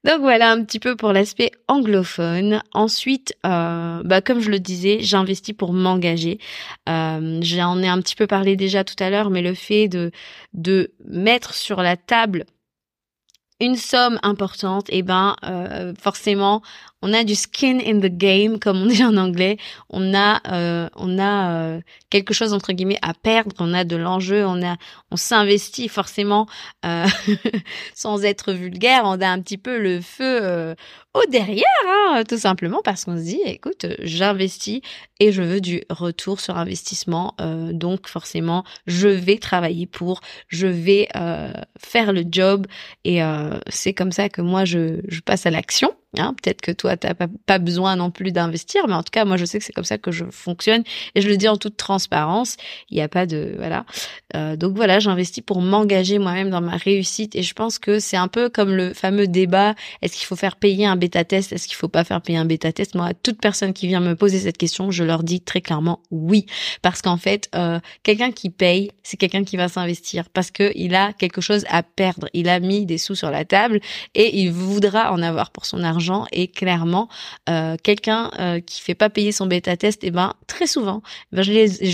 Donc 0.04 0.22
voilà 0.22 0.52
un 0.52 0.64
petit 0.64 0.80
peu 0.80 0.96
pour 0.96 1.14
l'aspect 1.14 1.52
anglophone. 1.68 2.62
Ensuite, 2.74 3.34
euh, 3.46 4.02
bah, 4.04 4.22
comme 4.22 4.40
je 4.40 4.50
le 4.50 4.60
disais, 4.60 5.00
j'investis 5.02 5.56
pour 5.56 5.74
m'engager. 5.74 6.40
J'en 6.88 7.82
ai 7.82 7.88
un 7.88 8.02
petit 8.02 8.16
peu 8.16 8.28
parlé 8.28 8.56
déjà 8.56 8.84
tout 8.84 9.02
à 9.04 9.10
l'heure, 9.10 9.30
mais 9.30 9.42
le 9.42 9.54
fait 9.54 9.88
de, 9.88 10.12
de 10.54 10.94
mettre 11.06 11.54
sur 11.54 11.82
la 11.82 11.98
table 11.98 12.46
une 13.62 13.76
somme 13.76 14.20
importante, 14.24 14.90
et 14.90 15.00
eh 15.00 15.04
ben 15.04 15.36
forcément 16.00 16.62
on 17.02 17.14
a 17.14 17.24
du 17.24 17.36
skin 17.36 17.80
in 17.86 18.00
the 18.00 18.12
game, 18.12 18.60
comme 18.60 18.82
on 18.82 18.86
dit 18.86 19.04
en 19.04 19.16
anglais. 19.18 19.58
On 19.90 20.14
a, 20.14 20.42
euh, 20.52 20.90
on 20.96 21.18
a 21.18 21.52
euh, 21.52 21.82
quelque 22.10 22.34
chose 22.34 22.54
entre 22.54 22.74
guillemets 22.74 23.00
à 23.02 23.14
perdre. 23.14 23.56
On 23.60 23.74
a 23.74 23.84
de 23.84 23.96
l'enjeu. 23.96 24.46
On 24.46 24.62
a, 24.62 24.76
on 25.12 25.16
s'investit 25.16 25.88
forcément 25.88 26.48
euh, 26.86 27.08
sans 27.96 28.24
être 28.24 28.52
vulgaire. 28.52 29.04
On 29.06 29.22
a 29.22 29.28
un 29.28 29.40
petit 29.42 29.58
peu 29.58 29.80
le 29.80 30.02
feu 30.02 30.76
au 31.14 31.26
derrière, 31.30 31.66
hein, 31.88 32.24
tout 32.28 32.38
simplement 32.38 32.82
parce 32.84 33.06
qu'on 33.06 33.18
se 33.18 33.24
dit, 33.24 33.42
écoute, 33.46 33.86
j'investis 34.00 34.82
et 35.20 35.32
je 35.32 35.42
veux 35.42 35.62
du 35.62 35.84
retour 35.90 36.40
sur 36.40 36.58
investissement. 36.58 37.36
donc 37.72 38.08
forcément, 38.08 38.64
je 38.86 39.08
vais 39.08 39.38
travailler 39.38 39.88
pour, 39.88 40.22
je 40.48 40.68
vais 40.68 41.08
faire 41.80 42.14
le 42.14 42.24
job 42.30 42.68
et 43.06 43.22
c'est 43.70 43.94
comme 43.94 44.12
ça 44.12 44.30
que 44.30 44.42
moi 44.42 44.66
je, 44.66 45.02
je 45.08 45.22
passe 45.22 45.46
à 45.46 45.52
l'action. 45.52 45.96
Hein. 46.18 46.34
Peut-être 46.42 46.62
que 46.62 46.72
toi, 46.72 46.98
t'as 46.98 47.14
pas, 47.14 47.28
pas 47.46 47.60
besoin 47.60 47.96
non 47.96 48.10
plus 48.10 48.32
d'investir, 48.32 48.88
mais 48.88 48.96
en 48.96 49.04
tout 49.04 49.12
cas, 49.12 49.26
moi, 49.26 49.38
je 49.38 49.46
sais 49.46 49.60
que 49.60 49.66
c'est 49.66 49.74
comme 49.74 49.84
ça 49.84 50.00
que 50.00 50.12
je 50.12 50.26
fonctionne 50.32 50.84
et 51.14 51.22
je 51.22 51.30
le 51.30 51.38
dis 51.38 51.48
en 51.48 51.58
toute 51.58 51.78
transparence. 51.78 52.58
Il 52.90 52.96
n'y 52.96 53.02
a 53.02 53.08
pas 53.08 53.28
de 53.28 53.54
voilà. 53.58 53.86
Euh, 54.36 54.56
donc 54.56 54.76
voilà, 54.76 55.00
j'investis 55.00 55.44
pour 55.44 55.62
m'engager 55.62 56.18
moi-même 56.18 56.50
dans 56.50 56.62
ma 56.62 56.78
réussite 56.78 57.36
et 57.36 57.44
je 57.44 57.54
pense 57.54 57.78
que 57.78 58.00
c'est 58.00 58.18
un 58.18 58.28
peu 58.28 58.50
comme 58.50 58.74
le 58.74 58.94
fameux 58.94 59.28
débat 59.28 59.76
est-ce 60.02 60.16
qu'il 60.16 60.26
faut 60.26 60.36
faire 60.36 60.56
payer 60.56 60.86
un 60.86 60.96
bêta 60.96 61.24
test, 61.24 61.54
est-ce 61.54 61.68
qu'il 61.68 61.76
faut 61.76 61.88
pas 61.88 62.04
faire 62.04 62.22
payer 62.22 62.40
un 62.40 62.46
bêta 62.46 62.72
test? 62.72 62.96
Moi, 62.96 63.08
à 63.08 63.14
toute 63.14 63.40
personne 63.40 63.74
qui 63.74 63.88
vient 63.88 64.00
me 64.00 64.16
poser 64.16 64.40
cette 64.40 64.58
question, 64.58 64.90
je 64.90 65.04
leur 65.04 65.24
dis 65.24 65.42
très 65.42 65.62
clairement 65.62 66.02
oui, 66.10 66.46
parce 66.82 67.02
qu'en 67.02 67.18
fait, 67.18 67.50
euh, 67.56 67.80
quelqu'un 68.02 68.32
qui 68.32 68.50
paye, 68.50 68.92
c'est 69.04 69.18
quelqu'un 69.18 69.44
qui 69.44 69.58
va 69.58 69.68
s'investir 69.68 70.30
parce 70.30 70.50
que 70.50 70.72
il 70.76 70.96
a 70.96 71.14
quelque 71.14 71.42
chose 71.42 71.66
à 71.70 71.84
perdre. 71.84 72.30
Il 72.34 72.50
a 72.50 72.60
mis 72.60 72.86
des 72.86 72.98
sous 72.98 73.16
sur 73.16 73.30
la 73.30 73.46
table 73.46 73.80
et 74.16 74.40
il 74.40 74.52
voudra 74.52 75.12
en 75.12 75.22
avoir 75.22 75.52
pour 75.52 75.66
son 75.66 75.84
argent 75.84 75.99
et 76.32 76.48
clairement 76.48 77.10
euh, 77.50 77.76
quelqu'un 77.82 78.32
euh, 78.40 78.60
qui 78.60 78.82
fait 78.82 78.96
pas 78.96 79.10
payer 79.10 79.32
son 79.32 79.46
bêta 79.46 79.78
test 79.78 80.04
et 80.04 80.08
eh 80.08 80.12
ben 80.12 80.34
très 80.48 80.68
souvent 80.68 81.02
eh 81.32 81.38
ben, 81.38 81.44
je 81.44 81.52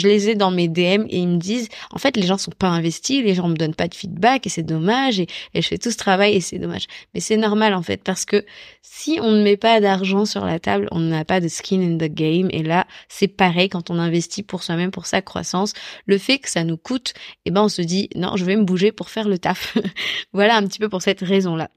les 0.07 0.29
ai 0.29 0.35
dans 0.35 0.51
mes 0.51 0.67
DM 0.67 1.05
et 1.09 1.19
ils 1.19 1.27
me 1.27 1.37
disent 1.37 1.69
en 1.91 1.97
fait 1.97 2.15
les 2.17 2.25
gens 2.25 2.37
sont 2.37 2.51
pas 2.51 2.67
investis 2.67 3.23
les 3.23 3.33
gens 3.33 3.47
me 3.47 3.55
donnent 3.55 3.75
pas 3.75 3.87
de 3.87 3.95
feedback 3.95 4.45
et 4.45 4.49
c'est 4.49 4.63
dommage 4.63 5.19
et, 5.19 5.27
et 5.53 5.61
je 5.61 5.67
fais 5.67 5.77
tout 5.77 5.91
ce 5.91 5.97
travail 5.97 6.35
et 6.35 6.41
c'est 6.41 6.59
dommage. 6.59 6.87
Mais 7.13 7.19
c'est 7.19 7.37
normal 7.37 7.73
en 7.73 7.81
fait 7.81 8.03
parce 8.03 8.25
que 8.25 8.45
si 8.81 9.19
on 9.21 9.31
ne 9.31 9.43
met 9.43 9.57
pas 9.57 9.81
d'argent 9.81 10.25
sur 10.25 10.45
la 10.45 10.59
table 10.59 10.87
on 10.91 10.99
n'a 10.99 11.25
pas 11.25 11.39
de 11.39 11.47
skin 11.47 11.81
in 11.81 11.97
the 11.97 12.11
game 12.11 12.47
et 12.51 12.63
là 12.63 12.85
c'est 13.09 13.27
pareil 13.27 13.69
quand 13.69 13.89
on 13.89 13.99
investit 13.99 14.43
pour 14.43 14.63
soi-même 14.63 14.91
pour 14.91 15.05
sa 15.05 15.21
croissance. 15.21 15.73
Le 16.05 16.17
fait 16.17 16.39
que 16.39 16.49
ça 16.49 16.63
nous 16.63 16.77
coûte 16.77 17.13
et 17.45 17.49
eh 17.49 17.51
ben 17.51 17.63
on 17.63 17.69
se 17.69 17.81
dit 17.81 18.09
non 18.15 18.35
je 18.35 18.45
vais 18.45 18.55
me 18.55 18.63
bouger 18.63 18.91
pour 18.91 19.09
faire 19.09 19.27
le 19.27 19.39
taf. 19.39 19.77
Voilà 20.33 20.57
un 20.57 20.63
petit 20.67 20.79
peu 20.79 20.89
pour 20.89 21.01
cette 21.01 21.21
raison 21.21 21.55
là 21.55 21.69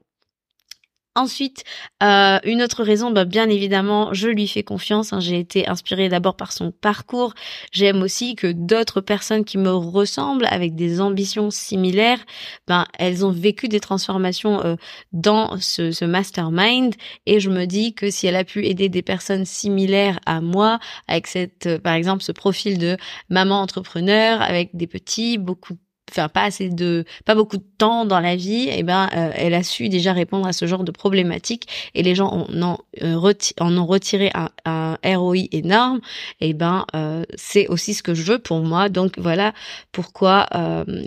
Ensuite, 1.19 1.65
euh, 2.01 2.39
une 2.45 2.61
autre 2.61 2.81
raison, 2.81 3.11
bah, 3.11 3.25
bien 3.25 3.49
évidemment, 3.49 4.13
je 4.13 4.29
lui 4.29 4.47
fais 4.47 4.63
confiance. 4.63 5.11
Hein. 5.11 5.19
J'ai 5.19 5.37
été 5.37 5.67
inspirée 5.67 6.07
d'abord 6.07 6.37
par 6.37 6.53
son 6.53 6.71
parcours. 6.71 7.33
J'aime 7.73 8.01
aussi 8.01 8.35
que 8.35 8.47
d'autres 8.47 9.01
personnes 9.01 9.43
qui 9.43 9.57
me 9.57 9.73
ressemblent, 9.73 10.47
avec 10.49 10.75
des 10.75 11.01
ambitions 11.01 11.51
similaires, 11.51 12.19
ben 12.67 12.85
elles 12.97 13.25
ont 13.25 13.31
vécu 13.31 13.67
des 13.67 13.81
transformations 13.81 14.63
euh, 14.63 14.75
dans 15.11 15.59
ce, 15.59 15.91
ce, 15.91 16.05
mastermind. 16.05 16.95
Et 17.25 17.41
je 17.41 17.49
me 17.49 17.65
dis 17.65 17.93
que 17.93 18.09
si 18.09 18.25
elle 18.25 18.37
a 18.37 18.45
pu 18.45 18.65
aider 18.65 18.87
des 18.87 19.01
personnes 19.01 19.43
similaires 19.43 20.21
à 20.25 20.39
moi, 20.39 20.79
avec 21.09 21.27
cette, 21.27 21.79
par 21.79 21.95
exemple, 21.95 22.23
ce 22.23 22.31
profil 22.31 22.77
de 22.77 22.95
maman 23.27 23.59
entrepreneur, 23.59 24.41
avec 24.41 24.69
des 24.73 24.87
petits, 24.87 25.37
beaucoup 25.37 25.75
enfin 26.09 26.29
pas 26.29 26.43
assez 26.43 26.69
de 26.69 27.05
pas 27.25 27.35
beaucoup 27.35 27.57
de 27.57 27.63
temps 27.77 28.05
dans 28.05 28.19
la 28.19 28.35
vie 28.35 28.67
et 28.69 28.79
eh 28.79 28.83
ben 28.83 29.09
euh, 29.15 29.31
elle 29.35 29.53
a 29.53 29.63
su 29.63 29.89
déjà 29.89 30.13
répondre 30.13 30.47
à 30.47 30.53
ce 30.53 30.65
genre 30.67 30.83
de 30.83 30.91
problématiques 30.91 31.67
et 31.95 32.03
les 32.03 32.15
gens 32.15 32.27
en 32.27 32.61
ont, 32.61 32.77
euh, 33.01 33.33
en 33.59 33.77
ont 33.77 33.85
retiré 33.85 34.31
un, 34.33 34.49
un, 34.65 34.97
ROI 35.03 35.47
énorme. 35.51 36.01
Et 36.41 36.49
eh 36.49 36.53
ben 36.53 36.85
euh, 36.95 37.23
c'est 37.35 37.67
aussi 37.67 37.93
ce 37.93 38.03
que 38.03 38.13
je 38.13 38.23
veux 38.23 38.39
pour 38.39 38.59
moi. 38.59 38.89
Donc 38.89 39.17
voilà 39.17 39.53
pourquoi 39.91 40.47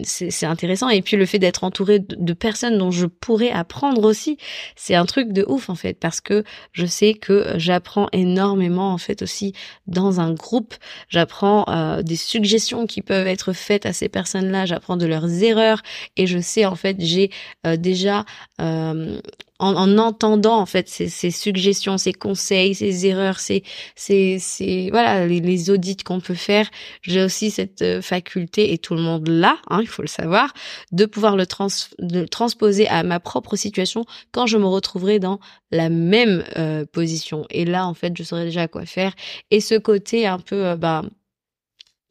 c'est 0.03 0.47
intéressant. 0.47 0.89
Et 0.89 1.03
puis 1.03 1.17
le 1.17 1.27
fait 1.27 1.39
d'être 1.39 1.65
entouré 1.65 1.99
de, 1.99 2.17
de, 2.19 2.33
personnes 2.33 2.79
dont 2.79 2.91
je 2.91 3.07
pourrais 3.07 3.51
apprendre 3.51 4.05
aussi 4.05 4.39
c'est 4.77 4.95
un 4.95 5.05
truc 5.07 5.33
de 5.33 5.45
ouf 5.49 5.69
en 5.69 5.75
fait 5.75 5.99
parce 5.99 6.21
que 6.21 6.45
je 6.73 6.87
sais 6.87 7.15
que 7.15 7.55
j'apprends 7.57 8.09
énormément 8.13 8.93
en 8.93 8.99
fait 8.99 9.23
aussi 9.23 9.53
dans 9.87 10.21
un 10.21 10.33
groupe. 10.33 10.75
J'apprends 11.09 11.67
des 12.03 12.17
suggestions 12.17 12.87
qui 12.87 13.03
peuvent 13.03 13.27
être 13.27 13.53
faites 13.53 13.87
à 13.87 13.93
ces 13.93 14.09
personnes 14.09 14.51
là 14.51 14.67
j'apprends 14.67 14.92
de 14.97 15.07
leurs 15.07 15.43
erreurs 15.43 15.83
et 16.17 16.27
je 16.27 16.39
sais 16.39 16.65
en 16.67 16.75
fait 16.75 16.97
j'ai 16.99 17.31
euh, 17.67 17.77
déjà 17.77 18.25
euh, 18.61 19.21
en, 19.59 19.99
entendant 19.99 20.59
en 20.59 20.67
fait 20.67 20.89
ces, 20.89 21.31
suggestions, 21.31 21.97
ces 21.97 22.13
conseils, 22.13 22.75
ces 22.75 23.07
erreurs, 23.07 23.39
ces, 23.39 23.63
ces, 23.95 24.39
ces 24.41 24.91
voilà 24.91 25.27
les, 25.27 25.71
audits 25.71 25.99
qu'on 25.99 26.21
peut 26.21 26.35
faire, 26.35 26.69
j'ai 27.03 27.23
aussi 27.23 27.51
cette 27.51 27.83
euh, 27.83 28.03
faculté 28.03 28.73
et 28.73 28.79
tout 28.79 28.95
le 28.95 29.03
monde 29.03 29.29
l'a, 29.29 29.57
hein, 29.71 29.79
il 29.81 29.87
faut 29.87 30.03
le 30.03 30.09
savoir, 30.09 30.53
de 30.91 31.07
pouvoir 31.07 31.37
le, 31.37 31.47
trans, 31.47 31.69
de 32.01 32.25
transposer 32.25 32.89
à 32.89 33.05
ma 33.05 33.21
propre 33.21 33.55
situation 33.55 34.05
quand 34.33 34.47
je 34.47 34.59
me 34.59 34.67
retrouverai 34.67 35.21
dans 35.21 35.39
la 35.71 35.89
même 35.89 36.45
position. 36.93 37.47
Et 37.51 37.65
là 37.65 37.87
en 37.87 37.95
fait 37.95 38.17
je 38.17 38.25
saurai 38.25 38.45
déjà 38.45 38.67
quoi 38.67 38.85
faire. 38.85 39.13
Et 39.51 39.61
ce 39.61 39.77
côté 39.77 40.27
un 40.27 40.39
peu 40.39 40.75
bah 40.77 41.03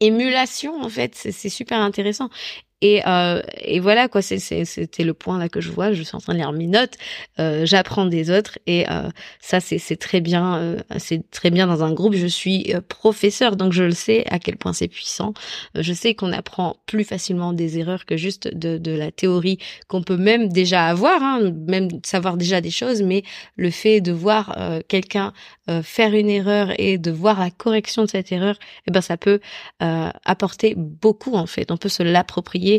émulation 0.00 0.82
en 0.82 0.88
fait 0.88 1.14
c'est 1.14 1.48
super 1.48 1.78
intéressant 1.80 2.28
et, 2.82 3.00
euh, 3.06 3.40
et 3.60 3.78
voilà 3.78 4.08
quoi, 4.08 4.22
c'était 4.22 5.04
le 5.04 5.14
point 5.14 5.38
là 5.38 5.48
que 5.48 5.60
je 5.60 5.70
vois. 5.70 5.92
Je 5.92 6.02
suis 6.02 6.16
en 6.16 6.18
train 6.18 6.32
de 6.34 6.38
lire 6.38 6.50
mes 6.50 6.66
notes, 6.66 6.94
euh, 7.38 7.64
j'apprends 7.64 8.06
des 8.06 8.28
autres 8.30 8.58
et 8.66 8.90
euh, 8.90 9.08
ça 9.40 9.60
c'est 9.60 9.96
très 9.96 10.20
bien, 10.20 10.56
euh, 10.56 10.78
c'est 10.98 11.30
très 11.30 11.50
bien 11.50 11.68
dans 11.68 11.84
un 11.84 11.92
groupe. 11.92 12.14
Je 12.14 12.26
suis 12.26 12.74
euh, 12.74 12.80
professeur 12.86 13.54
donc 13.54 13.72
je 13.72 13.84
le 13.84 13.92
sais 13.92 14.24
à 14.28 14.40
quel 14.40 14.56
point 14.56 14.72
c'est 14.72 14.88
puissant. 14.88 15.32
Je 15.76 15.92
sais 15.92 16.14
qu'on 16.14 16.32
apprend 16.32 16.76
plus 16.86 17.04
facilement 17.04 17.52
des 17.52 17.78
erreurs 17.78 18.04
que 18.04 18.16
juste 18.16 18.52
de, 18.52 18.78
de 18.78 18.90
la 18.90 19.12
théorie 19.12 19.58
qu'on 19.86 20.02
peut 20.02 20.16
même 20.16 20.48
déjà 20.48 20.86
avoir, 20.86 21.22
hein, 21.22 21.52
même 21.68 21.88
savoir 22.04 22.36
déjà 22.36 22.60
des 22.60 22.70
choses, 22.72 23.00
mais 23.02 23.22
le 23.56 23.70
fait 23.70 24.00
de 24.00 24.10
voir 24.10 24.56
quelqu'un 24.88 25.32
faire 25.84 26.14
une 26.14 26.28
erreur 26.28 26.72
et 26.78 26.98
de 26.98 27.12
voir 27.12 27.38
la 27.38 27.50
correction 27.52 28.02
de 28.02 28.10
cette 28.10 28.32
erreur, 28.32 28.56
eh 28.88 28.90
ben 28.90 29.00
ça 29.00 29.16
peut 29.16 29.38
apporter 29.78 30.74
beaucoup 30.76 31.34
en 31.34 31.46
fait. 31.46 31.70
On 31.70 31.76
peut 31.76 31.88
se 31.88 32.02
l'approprier 32.02 32.71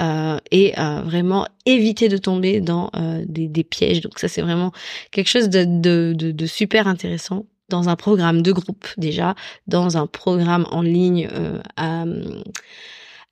euh, 0.00 0.38
et 0.50 0.78
euh, 0.78 1.02
vraiment 1.02 1.46
éviter 1.66 2.08
de 2.08 2.16
tomber 2.16 2.60
dans 2.60 2.90
euh, 2.96 3.24
des, 3.26 3.64
pièges. 3.64 4.00
Donc 4.00 4.18
ça 4.18 4.28
c'est 4.28 4.42
vraiment 4.42 4.72
quelque 5.10 5.28
chose 5.28 5.48
de, 5.48 5.64
de, 6.12 6.46
super 6.46 6.86
intéressant 6.86 7.46
dans 7.68 7.88
un 7.88 7.96
programme 7.96 8.42
de 8.42 8.52
groupe 8.52 8.86
déjà, 8.96 9.34
dans 9.66 9.96
un 9.96 10.06
programme 10.06 10.66
en 10.70 10.82
ligne 10.82 11.28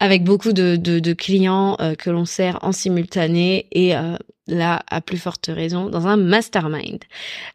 avec 0.01 0.25
beaucoup 0.25 0.53
de, 0.53 0.77
de, 0.77 1.13
clients 1.13 1.77
que 1.99 2.11
l'on 2.11 2.25
sert 2.25 2.59
en 2.63 2.73
simultané 2.73 3.67
et 3.73 3.95
là, 4.49 4.83
à 4.91 5.01
plus 5.01 5.19
forte 5.19 5.47
raison, 5.47 5.89
dans 5.89 6.07
un 6.07 6.17
mastermind. 6.17 7.01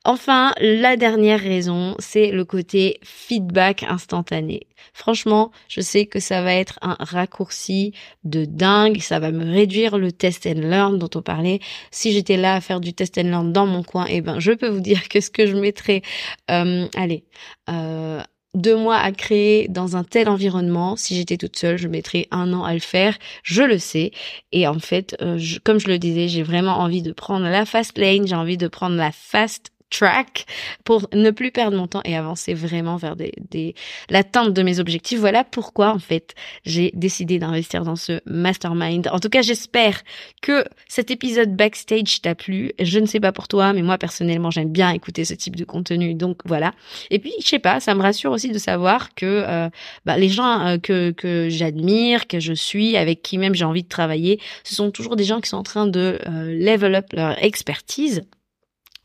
Enfin, 0.05 0.53
la 0.59 0.95
dernière 0.95 1.39
raison, 1.39 1.95
c'est 1.99 2.31
le 2.31 2.45
côté 2.45 2.99
feedback 3.03 3.83
instantané. 3.83 4.67
Franchement, 4.93 5.51
je 5.67 5.81
sais 5.81 6.05
que 6.05 6.19
ça 6.19 6.43
va 6.43 6.53
être 6.53 6.77
un 6.81 6.95
raccourci 6.99 7.93
de 8.23 8.45
dingue, 8.45 8.99
ça 8.99 9.19
va 9.19 9.31
me 9.31 9.43
réduire 9.43 9.97
le 9.97 10.11
test 10.11 10.45
and 10.45 10.59
learn 10.59 10.99
dont 10.99 11.09
on 11.15 11.21
parlait. 11.21 11.59
Si 11.89 12.11
j'étais 12.11 12.37
là 12.37 12.55
à 12.55 12.61
faire 12.61 12.79
du 12.79 12.93
test 12.93 13.17
and 13.17 13.23
learn 13.23 13.51
dans 13.51 13.65
mon 13.65 13.83
coin, 13.83 14.05
eh 14.09 14.21
ben, 14.21 14.39
je 14.39 14.51
peux 14.51 14.67
vous 14.67 14.81
dire 14.81 15.09
que 15.09 15.19
ce 15.19 15.31
que 15.31 15.47
je 15.47 15.55
mettrais, 15.55 16.03
euh, 16.51 16.87
allez, 16.95 17.23
euh, 17.69 18.21
deux 18.53 18.75
mois 18.75 18.97
à 18.97 19.11
créer 19.11 19.67
dans 19.67 19.97
un 19.97 20.03
tel 20.03 20.29
environnement. 20.29 20.95
Si 20.95 21.15
j'étais 21.15 21.37
toute 21.37 21.57
seule, 21.57 21.77
je 21.77 21.87
mettrais 21.87 22.27
un 22.31 22.53
an 22.53 22.63
à 22.63 22.73
le 22.73 22.79
faire. 22.79 23.17
Je 23.43 23.63
le 23.63 23.79
sais. 23.79 24.11
Et 24.51 24.67
en 24.67 24.79
fait, 24.79 25.15
euh, 25.21 25.39
comme 25.63 25.79
je 25.79 25.87
le 25.87 25.99
disais, 25.99 26.27
j'ai 26.27 26.43
vraiment 26.43 26.79
envie 26.79 27.01
de 27.01 27.11
prendre 27.11 27.45
la 27.45 27.65
fast 27.65 27.97
lane. 27.97 28.27
J'ai 28.27 28.35
envie 28.35 28.57
de 28.57 28.67
prendre 28.67 28.95
la 28.95 29.11
fast 29.11 29.72
track 29.93 30.45
pour 30.83 31.07
ne 31.13 31.31
plus 31.31 31.51
perdre 31.51 31.77
mon 31.77 31.87
temps 31.87 32.01
et 32.03 32.17
avancer 32.17 32.53
vraiment 32.53 32.97
vers 32.97 33.15
des, 33.15 33.31
des 33.51 33.75
l'atteinte 34.09 34.53
de 34.53 34.63
mes 34.63 34.79
objectifs. 34.79 35.19
Voilà 35.19 35.43
pourquoi 35.43 35.91
en 35.91 35.99
fait 35.99 36.33
j'ai 36.65 36.91
décidé 36.95 37.39
d'investir 37.39 37.83
dans 37.83 37.95
ce 37.95 38.19
mastermind. 38.25 39.07
En 39.11 39.19
tout 39.19 39.29
cas, 39.29 39.41
j'espère 39.41 40.01
que 40.41 40.65
cet 40.87 41.11
épisode 41.11 41.55
backstage 41.55 42.21
t'a 42.21 42.35
plu. 42.35 42.71
Je 42.79 42.99
ne 42.99 43.05
sais 43.05 43.19
pas 43.19 43.31
pour 43.31 43.47
toi, 43.47 43.73
mais 43.73 43.81
moi 43.81 43.97
personnellement, 43.97 44.51
j'aime 44.51 44.71
bien 44.71 44.91
écouter 44.91 45.25
ce 45.25 45.33
type 45.33 45.55
de 45.55 45.65
contenu. 45.65 46.15
Donc 46.15 46.39
voilà. 46.45 46.73
Et 47.11 47.19
puis 47.19 47.33
je 47.41 47.47
sais 47.47 47.59
pas, 47.59 47.79
ça 47.79 47.93
me 47.95 48.01
rassure 48.01 48.31
aussi 48.31 48.49
de 48.49 48.57
savoir 48.57 49.13
que 49.15 49.25
euh, 49.25 49.69
bah, 50.05 50.17
les 50.17 50.29
gens 50.29 50.67
euh, 50.67 50.77
que 50.77 51.11
que 51.11 51.49
j'admire, 51.49 52.27
que 52.27 52.39
je 52.39 52.53
suis, 52.53 52.97
avec 52.97 53.21
qui 53.21 53.37
même 53.37 53.55
j'ai 53.55 53.65
envie 53.65 53.83
de 53.83 53.89
travailler, 53.89 54.39
ce 54.63 54.75
sont 54.75 54.91
toujours 54.91 55.15
des 55.15 55.23
gens 55.23 55.39
qui 55.39 55.49
sont 55.49 55.57
en 55.57 55.63
train 55.63 55.87
de 55.87 56.19
euh, 56.27 56.53
level 56.57 56.95
up 56.95 57.05
leur 57.13 57.41
expertise 57.43 58.23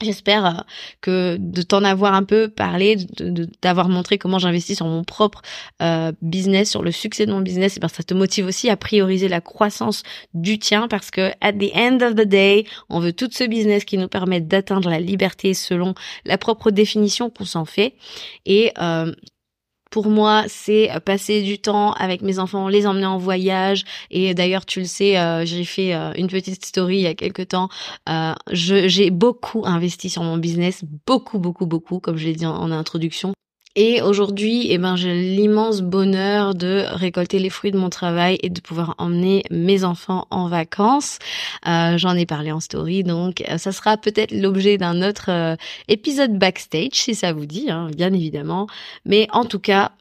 J'espère 0.00 0.46
euh, 0.46 0.52
que 1.00 1.36
de 1.40 1.62
t'en 1.62 1.82
avoir 1.82 2.14
un 2.14 2.22
peu 2.22 2.48
parlé, 2.48 2.96
d'avoir 3.62 3.88
montré 3.88 4.16
comment 4.16 4.38
j'investis 4.38 4.76
sur 4.76 4.86
mon 4.86 5.02
propre 5.02 5.42
euh, 5.82 6.12
business, 6.22 6.70
sur 6.70 6.84
le 6.84 6.92
succès 6.92 7.26
de 7.26 7.32
mon 7.32 7.40
business, 7.40 7.76
et 7.76 7.80
ben 7.80 7.88
ça 7.88 8.04
te 8.04 8.14
motive 8.14 8.46
aussi 8.46 8.70
à 8.70 8.76
prioriser 8.76 9.26
la 9.26 9.40
croissance 9.40 10.04
du 10.34 10.60
tien 10.60 10.86
parce 10.86 11.10
que 11.10 11.32
at 11.40 11.52
the 11.52 11.74
end 11.74 11.98
of 12.02 12.14
the 12.14 12.28
day, 12.28 12.64
on 12.88 13.00
veut 13.00 13.12
tout 13.12 13.28
ce 13.32 13.42
business 13.42 13.84
qui 13.84 13.98
nous 13.98 14.06
permet 14.06 14.40
d'atteindre 14.40 14.88
la 14.88 15.00
liberté 15.00 15.52
selon 15.52 15.94
la 16.24 16.38
propre 16.38 16.70
définition 16.70 17.28
qu'on 17.28 17.44
s'en 17.44 17.64
fait. 17.64 17.94
Et 18.46 18.72
euh, 18.78 19.12
pour 19.90 20.08
moi, 20.08 20.44
c'est 20.48 20.90
euh, 20.90 21.00
passer 21.00 21.42
du 21.42 21.58
temps 21.58 21.92
avec 21.92 22.22
mes 22.22 22.38
enfants, 22.38 22.68
les 22.68 22.86
emmener 22.86 23.06
en 23.06 23.18
voyage. 23.18 23.84
Et 24.10 24.34
d'ailleurs, 24.34 24.66
tu 24.66 24.80
le 24.80 24.86
sais, 24.86 25.18
euh, 25.18 25.44
j'ai 25.44 25.64
fait 25.64 25.94
euh, 25.94 26.12
une 26.16 26.28
petite 26.28 26.64
story 26.64 26.96
il 26.96 27.02
y 27.02 27.06
a 27.06 27.14
quelques 27.14 27.48
temps. 27.48 27.68
j'ai 28.52 29.10
beaucoup 29.10 29.62
investi 29.64 30.10
sur 30.10 30.22
mon 30.22 30.36
business, 30.36 30.84
beaucoup, 31.06 31.38
beaucoup, 31.38 31.66
beaucoup, 31.66 32.00
comme 32.00 32.16
je 32.16 32.26
l'ai 32.26 32.34
dit 32.34 32.46
en 32.46 32.70
introduction. 32.70 33.32
Et 33.80 34.02
aujourd'hui, 34.02 34.66
eh 34.72 34.78
ben, 34.78 34.96
j'ai 34.96 35.14
l'immense 35.14 35.82
bonheur 35.82 36.56
de 36.56 36.84
récolter 36.90 37.38
les 37.38 37.48
fruits 37.48 37.70
de 37.70 37.78
mon 37.78 37.90
travail 37.90 38.36
et 38.42 38.50
de 38.50 38.60
pouvoir 38.60 38.96
emmener 38.98 39.44
mes 39.52 39.84
enfants 39.84 40.26
en 40.30 40.48
vacances. 40.48 41.20
Euh, 41.64 41.96
J'en 41.96 42.16
ai 42.16 42.26
parlé 42.26 42.50
en 42.50 42.58
story, 42.58 43.04
donc 43.04 43.44
euh, 43.48 43.56
ça 43.56 43.70
sera 43.70 43.96
peut-être 43.96 44.32
l'objet 44.32 44.78
d'un 44.78 45.00
autre 45.08 45.30
euh, 45.30 45.54
épisode 45.86 46.36
backstage, 46.40 46.94
si 46.94 47.14
ça 47.14 47.32
vous 47.32 47.46
dit, 47.46 47.70
hein, 47.70 47.88
bien 47.96 48.12
évidemment. 48.12 48.66
Mais 49.04 49.28
en 49.30 49.44
tout 49.44 49.60
cas, 49.60 49.92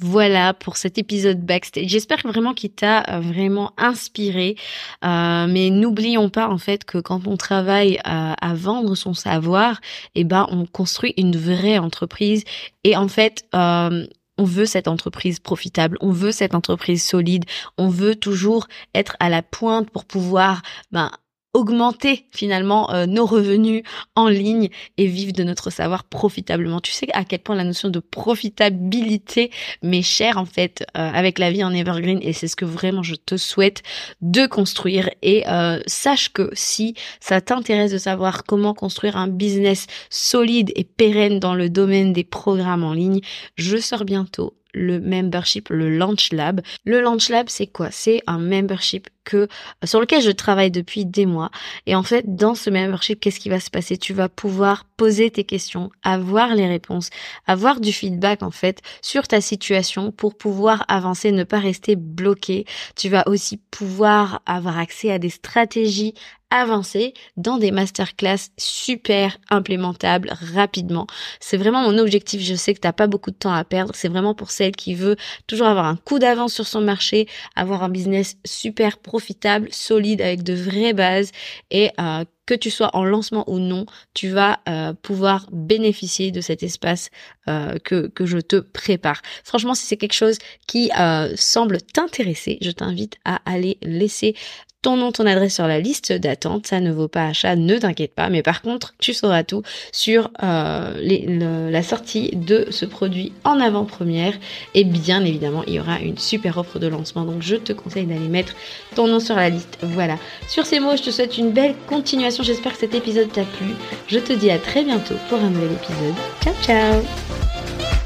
voilà 0.00 0.54
pour 0.54 0.76
cet 0.76 0.98
épisode 0.98 1.40
backstage. 1.44 1.88
J'espère 1.88 2.20
vraiment 2.24 2.54
qu'il 2.54 2.70
t'a 2.70 3.02
euh, 3.08 3.20
vraiment 3.20 3.72
inspiré. 3.76 4.56
Euh, 5.04 5.46
mais 5.46 5.70
n'oublions 5.70 6.30
pas 6.30 6.48
en 6.48 6.58
fait 6.58 6.84
que 6.84 6.98
quand 6.98 7.26
on 7.26 7.36
travaille 7.36 7.96
euh, 7.98 8.32
à 8.40 8.54
vendre 8.54 8.94
son 8.94 9.14
savoir, 9.14 9.80
eh 10.14 10.24
ben 10.24 10.46
on 10.50 10.66
construit 10.66 11.14
une 11.16 11.36
vraie 11.36 11.78
entreprise. 11.78 12.44
Et 12.84 12.96
en 12.96 13.08
fait, 13.08 13.44
on 13.52 14.44
veut 14.44 14.64
cette 14.64 14.88
entreprise 14.88 15.38
profitable, 15.38 15.98
on 16.00 16.12
veut 16.12 16.32
cette 16.32 16.54
entreprise 16.54 17.04
solide, 17.04 17.44
on 17.76 17.88
veut 17.88 18.14
toujours 18.14 18.68
être 18.94 19.16
à 19.20 19.28
la 19.28 19.42
pointe 19.42 19.90
pour 19.90 20.06
pouvoir 20.06 20.62
ben, 20.92 21.10
augmenter 21.52 22.26
finalement 22.30 22.92
euh, 22.92 23.06
nos 23.06 23.26
revenus 23.26 23.82
en 24.14 24.28
ligne 24.28 24.68
et 24.98 25.06
vivre 25.06 25.32
de 25.32 25.42
notre 25.42 25.70
savoir 25.70 26.04
profitablement. 26.04 26.80
Tu 26.80 26.92
sais 26.92 27.08
à 27.12 27.24
quel 27.24 27.40
point 27.40 27.56
la 27.56 27.64
notion 27.64 27.88
de 27.88 27.98
profitabilité 27.98 29.50
m'est 29.82 30.02
chère 30.02 30.38
en 30.38 30.44
fait 30.44 30.84
euh, 30.96 31.10
avec 31.12 31.38
la 31.38 31.50
vie 31.50 31.64
en 31.64 31.72
evergreen 31.72 32.20
et 32.22 32.32
c'est 32.32 32.48
ce 32.48 32.56
que 32.56 32.64
vraiment 32.64 33.02
je 33.02 33.16
te 33.16 33.36
souhaite 33.36 33.82
de 34.20 34.46
construire 34.46 35.10
et 35.22 35.48
euh, 35.48 35.80
sache 35.86 36.32
que 36.32 36.50
si 36.52 36.94
ça 37.18 37.40
t'intéresse 37.40 37.92
de 37.92 37.98
savoir 37.98 38.44
comment 38.44 38.74
construire 38.74 39.16
un 39.16 39.28
business 39.28 39.86
solide 40.08 40.70
et 40.76 40.84
pérenne 40.84 41.40
dans 41.40 41.54
le 41.54 41.68
domaine 41.68 42.12
des 42.12 42.24
programmes 42.24 42.84
en 42.84 42.92
ligne, 42.92 43.20
je 43.56 43.76
sors 43.76 44.04
bientôt 44.04 44.54
le 44.72 45.00
membership, 45.00 45.68
le 45.68 45.96
Launch 45.96 46.32
Lab. 46.32 46.60
Le 46.84 47.00
Launch 47.00 47.28
Lab, 47.28 47.48
c'est 47.48 47.66
quoi? 47.66 47.88
C'est 47.90 48.22
un 48.26 48.38
membership 48.38 49.08
que 49.24 49.48
sur 49.84 50.00
lequel 50.00 50.22
je 50.22 50.30
travaille 50.30 50.70
depuis 50.70 51.04
des 51.04 51.26
mois. 51.26 51.50
Et 51.86 51.94
en 51.94 52.02
fait, 52.02 52.36
dans 52.36 52.54
ce 52.54 52.70
membership, 52.70 53.20
qu'est-ce 53.20 53.40
qui 53.40 53.48
va 53.48 53.60
se 53.60 53.70
passer? 53.70 53.96
Tu 53.96 54.12
vas 54.12 54.28
pouvoir 54.28 54.84
poser 54.96 55.30
tes 55.30 55.44
questions, 55.44 55.90
avoir 56.02 56.54
les 56.54 56.66
réponses, 56.66 57.10
avoir 57.46 57.80
du 57.80 57.92
feedback 57.92 58.42
en 58.42 58.50
fait 58.50 58.80
sur 59.02 59.26
ta 59.28 59.40
situation 59.40 60.12
pour 60.12 60.36
pouvoir 60.36 60.84
avancer, 60.88 61.32
ne 61.32 61.44
pas 61.44 61.58
rester 61.58 61.96
bloqué. 61.96 62.66
Tu 62.96 63.08
vas 63.08 63.26
aussi 63.26 63.56
pouvoir 63.56 64.42
avoir 64.46 64.78
accès 64.78 65.10
à 65.10 65.18
des 65.18 65.30
stratégies 65.30 66.14
avancer 66.50 67.14
dans 67.36 67.58
des 67.58 67.70
masterclass 67.70 68.50
super 68.58 69.38
implémentables 69.50 70.32
rapidement. 70.54 71.06
C'est 71.38 71.56
vraiment 71.56 71.82
mon 71.82 71.96
objectif. 71.98 72.42
Je 72.42 72.54
sais 72.54 72.74
que 72.74 72.80
t'as 72.80 72.92
pas 72.92 73.06
beaucoup 73.06 73.30
de 73.30 73.36
temps 73.36 73.52
à 73.52 73.64
perdre. 73.64 73.94
C'est 73.94 74.08
vraiment 74.08 74.34
pour 74.34 74.50
celle 74.50 74.74
qui 74.74 74.94
veut 74.94 75.16
toujours 75.46 75.68
avoir 75.68 75.86
un 75.86 75.96
coup 75.96 76.18
d'avance 76.18 76.52
sur 76.52 76.66
son 76.66 76.80
marché, 76.80 77.28
avoir 77.54 77.82
un 77.84 77.88
business 77.88 78.36
super 78.44 78.98
profitable, 79.10 79.66
solide 79.72 80.22
avec 80.22 80.44
de 80.44 80.54
vraies 80.54 80.92
bases 80.92 81.32
et 81.72 81.90
euh, 81.98 82.24
que 82.46 82.54
tu 82.54 82.70
sois 82.70 82.90
en 82.94 83.02
lancement 83.02 83.42
ou 83.50 83.58
non, 83.58 83.84
tu 84.14 84.28
vas 84.28 84.60
euh, 84.68 84.92
pouvoir 84.92 85.48
bénéficier 85.50 86.30
de 86.30 86.40
cet 86.40 86.62
espace 86.62 87.10
euh, 87.48 87.76
que, 87.82 88.06
que 88.06 88.24
je 88.24 88.38
te 88.38 88.54
prépare. 88.54 89.20
Franchement, 89.42 89.74
si 89.74 89.84
c'est 89.84 89.96
quelque 89.96 90.20
chose 90.24 90.38
qui 90.68 90.90
semble 91.34 91.82
t'intéresser, 91.82 92.58
je 92.60 92.70
t'invite 92.70 93.16
à 93.24 93.40
aller 93.46 93.78
laisser 93.82 94.36
ton 94.82 94.96
nom, 94.96 95.12
ton 95.12 95.26
adresse 95.26 95.54
sur 95.54 95.66
la 95.66 95.78
liste 95.78 96.12
d'attente, 96.12 96.66
ça 96.66 96.80
ne 96.80 96.90
vaut 96.90 97.08
pas 97.08 97.26
achat, 97.26 97.54
ne 97.56 97.76
t'inquiète 97.76 98.14
pas. 98.14 98.30
Mais 98.30 98.42
par 98.42 98.62
contre, 98.62 98.94
tu 98.98 99.12
sauras 99.12 99.42
tout 99.42 99.62
sur 99.92 100.30
euh, 100.42 101.70
la 101.70 101.82
sortie 101.82 102.30
de 102.34 102.66
ce 102.70 102.86
produit 102.86 103.32
en 103.44 103.60
avant-première. 103.60 104.34
Et 104.74 104.84
bien 104.84 105.24
évidemment, 105.24 105.64
il 105.66 105.74
y 105.74 105.80
aura 105.80 106.00
une 106.00 106.18
super 106.18 106.56
offre 106.58 106.78
de 106.78 106.86
lancement. 106.86 107.24
Donc 107.24 107.42
je 107.42 107.56
te 107.56 107.72
conseille 107.72 108.06
d'aller 108.06 108.28
mettre 108.28 108.54
ton 108.94 109.06
nom 109.06 109.20
sur 109.20 109.36
la 109.36 109.50
liste. 109.50 109.78
Voilà. 109.82 110.16
Sur 110.48 110.64
ces 110.66 110.80
mots, 110.80 110.96
je 110.96 111.02
te 111.02 111.10
souhaite 111.10 111.36
une 111.36 111.50
belle 111.50 111.74
continuation. 111.86 112.42
J'espère 112.42 112.72
que 112.72 112.78
cet 112.78 112.94
épisode 112.94 113.30
t'a 113.32 113.44
plu. 113.44 113.74
Je 114.08 114.18
te 114.18 114.32
dis 114.32 114.50
à 114.50 114.58
très 114.58 114.82
bientôt 114.82 115.14
pour 115.28 115.38
un 115.38 115.50
nouvel 115.50 115.72
épisode. 115.72 116.14
Ciao 116.42 116.54
ciao 116.62 117.99